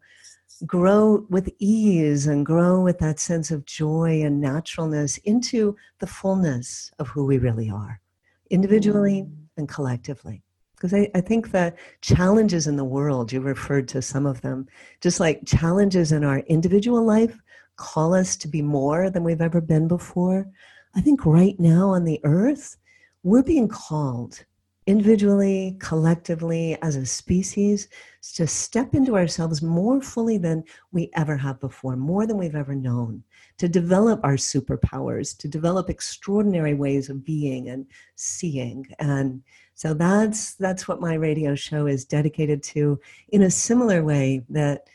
grow 0.66 1.26
with 1.30 1.50
ease 1.60 2.28
and 2.28 2.46
grow 2.46 2.82
with 2.82 3.00
that 3.00 3.20
sense 3.20 3.50
of 3.52 3.66
joy 3.66 4.22
and 4.24 4.42
naturalness 4.42 5.18
into 5.20 5.76
the 6.00 6.08
fullness 6.08 6.92
of 7.00 7.08
who 7.10 7.26
we 7.26 7.38
really 7.38 7.70
are. 7.70 8.02
Individually 8.50 9.24
Mm. 9.24 9.49
And 9.60 9.70
collectively. 9.70 10.42
Because 10.76 10.94
I, 10.94 11.12
I 11.14 11.22
think 11.22 11.52
the 11.52 11.76
challenges 12.02 12.66
in 12.66 12.78
the 12.78 12.86
world, 12.86 13.32
you 13.32 13.42
referred 13.42 13.88
to 13.90 14.02
some 14.02 14.26
of 14.26 14.42
them, 14.42 14.68
just 15.02 15.20
like 15.20 15.46
challenges 15.46 16.12
in 16.12 16.24
our 16.24 16.40
individual 16.40 17.04
life 17.04 17.38
call 17.76 18.14
us 18.14 18.36
to 18.36 18.48
be 18.48 18.62
more 18.62 19.10
than 19.10 19.24
we've 19.24 19.42
ever 19.42 19.62
been 19.62 19.88
before. 19.88 20.48
I 20.96 21.02
think 21.02 21.26
right 21.26 21.58
now 21.60 21.90
on 21.90 22.04
the 22.04 22.20
earth, 22.24 22.78
we're 23.24 23.44
being 23.44 23.68
called 23.68 24.44
individually, 24.86 25.78
collectively, 25.80 26.78
as 26.82 26.96
a 26.96 27.06
species, 27.06 27.88
to 28.34 28.48
step 28.48 28.96
into 28.96 29.16
ourselves 29.16 29.62
more 29.62 30.02
fully 30.02 30.38
than 30.38 30.64
we 30.92 31.10
ever 31.16 31.38
have 31.38 31.60
before, 31.60 31.96
more 31.96 32.26
than 32.26 32.38
we've 32.38 32.56
ever 32.56 32.76
known, 32.76 33.24
to 33.60 33.68
develop 33.68 34.22
our 34.24 34.36
superpowers, 34.36 35.38
to 35.38 35.48
develop 35.48 35.90
extraordinary 35.90 36.74
ways 36.74 37.10
of 37.10 37.24
being 37.24 37.70
and 37.70 37.86
seeing. 38.16 38.88
And 39.00 39.44
so 39.76 39.94
that's 39.94 40.56
that's 40.56 40.88
what 40.88 41.02
my 41.02 41.14
radio 41.14 41.56
show 41.56 41.86
is 41.86 42.06
dedicated 42.06 42.64
to 42.64 43.00
in 43.30 43.44
a 43.44 43.52
similar 43.52 44.04
way 44.04 44.44
that 44.50 44.88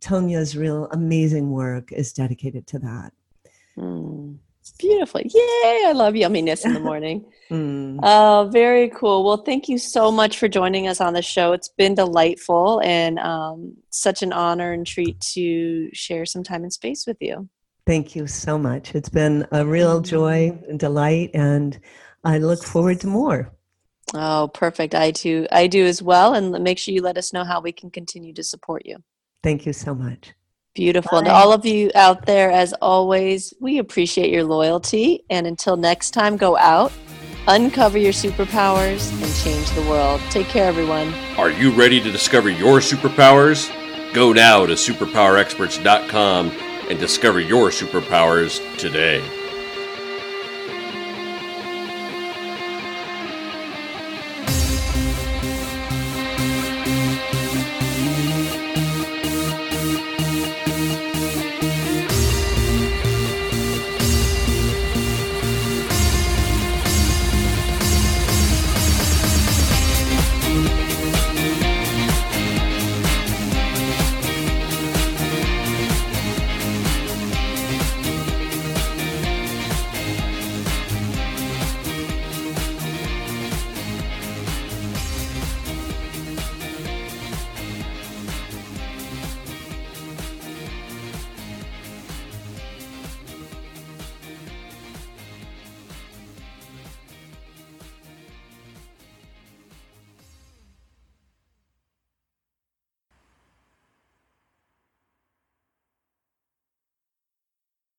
Tonya's 0.00 0.56
real 0.56 0.86
amazing 0.92 1.50
work 1.50 1.92
is 1.92 2.12
dedicated 2.12 2.66
to 2.68 2.78
that. 2.78 3.12
Mm. 3.76 4.38
Beautiful. 4.78 5.20
Yay. 5.22 5.84
I 5.86 5.92
love 5.94 6.14
yumminess 6.14 6.64
in 6.64 6.74
the 6.74 6.80
morning. 6.90 7.24
Mm. 7.50 7.98
Oh, 8.02 8.48
very 8.52 8.90
cool. 8.90 9.24
Well, 9.24 9.38
thank 9.38 9.68
you 9.68 9.78
so 9.78 10.12
much 10.12 10.38
for 10.38 10.48
joining 10.48 10.86
us 10.86 11.00
on 11.00 11.14
the 11.14 11.22
show. 11.22 11.52
It's 11.52 11.68
been 11.68 11.94
delightful 11.94 12.80
and 12.84 13.18
um, 13.18 13.76
such 13.88 14.22
an 14.22 14.32
honor 14.32 14.72
and 14.72 14.86
treat 14.86 15.18
to 15.32 15.88
share 15.92 16.24
some 16.24 16.44
time 16.44 16.62
and 16.62 16.72
space 16.72 17.06
with 17.06 17.16
you. 17.20 17.48
Thank 17.86 18.14
you 18.14 18.26
so 18.26 18.58
much. 18.58 18.94
It's 18.94 19.08
been 19.08 19.46
a 19.52 19.64
real 19.64 20.00
joy 20.00 20.58
and 20.68 20.78
delight, 20.78 21.30
and 21.34 21.78
I 22.24 22.38
look 22.38 22.62
forward 22.62 23.00
to 23.00 23.06
more. 23.06 23.52
Oh, 24.14 24.50
perfect. 24.52 24.94
I 24.94 25.10
too, 25.12 25.46
I 25.52 25.66
do 25.66 25.84
as 25.86 26.02
well. 26.02 26.34
And 26.34 26.52
make 26.62 26.78
sure 26.78 26.94
you 26.94 27.02
let 27.02 27.18
us 27.18 27.32
know 27.32 27.44
how 27.44 27.60
we 27.60 27.72
can 27.72 27.90
continue 27.90 28.32
to 28.34 28.42
support 28.42 28.84
you. 28.84 28.96
Thank 29.42 29.66
you 29.66 29.72
so 29.72 29.94
much. 29.94 30.32
Beautiful. 30.74 31.18
And 31.18 31.26
Bye. 31.26 31.32
to 31.32 31.36
all 31.36 31.52
of 31.52 31.64
you 31.64 31.90
out 31.94 32.26
there, 32.26 32.50
as 32.50 32.72
always, 32.74 33.54
we 33.60 33.78
appreciate 33.78 34.30
your 34.30 34.44
loyalty. 34.44 35.24
And 35.30 35.46
until 35.46 35.76
next 35.76 36.10
time, 36.10 36.36
go 36.36 36.56
out, 36.56 36.92
uncover 37.48 37.98
your 37.98 38.12
superpowers, 38.12 39.10
and 39.22 39.34
change 39.36 39.70
the 39.70 39.82
world. 39.90 40.20
Take 40.30 40.46
care, 40.48 40.66
everyone. 40.66 41.12
Are 41.36 41.50
you 41.50 41.72
ready 41.72 42.00
to 42.00 42.10
discover 42.10 42.50
your 42.50 42.78
superpowers? 42.80 43.72
Go 44.12 44.32
now 44.32 44.66
to 44.66 44.74
superpowerexperts.com 44.74 46.69
and 46.90 46.98
discover 46.98 47.38
your 47.38 47.70
superpowers 47.70 48.60
today. 48.76 49.22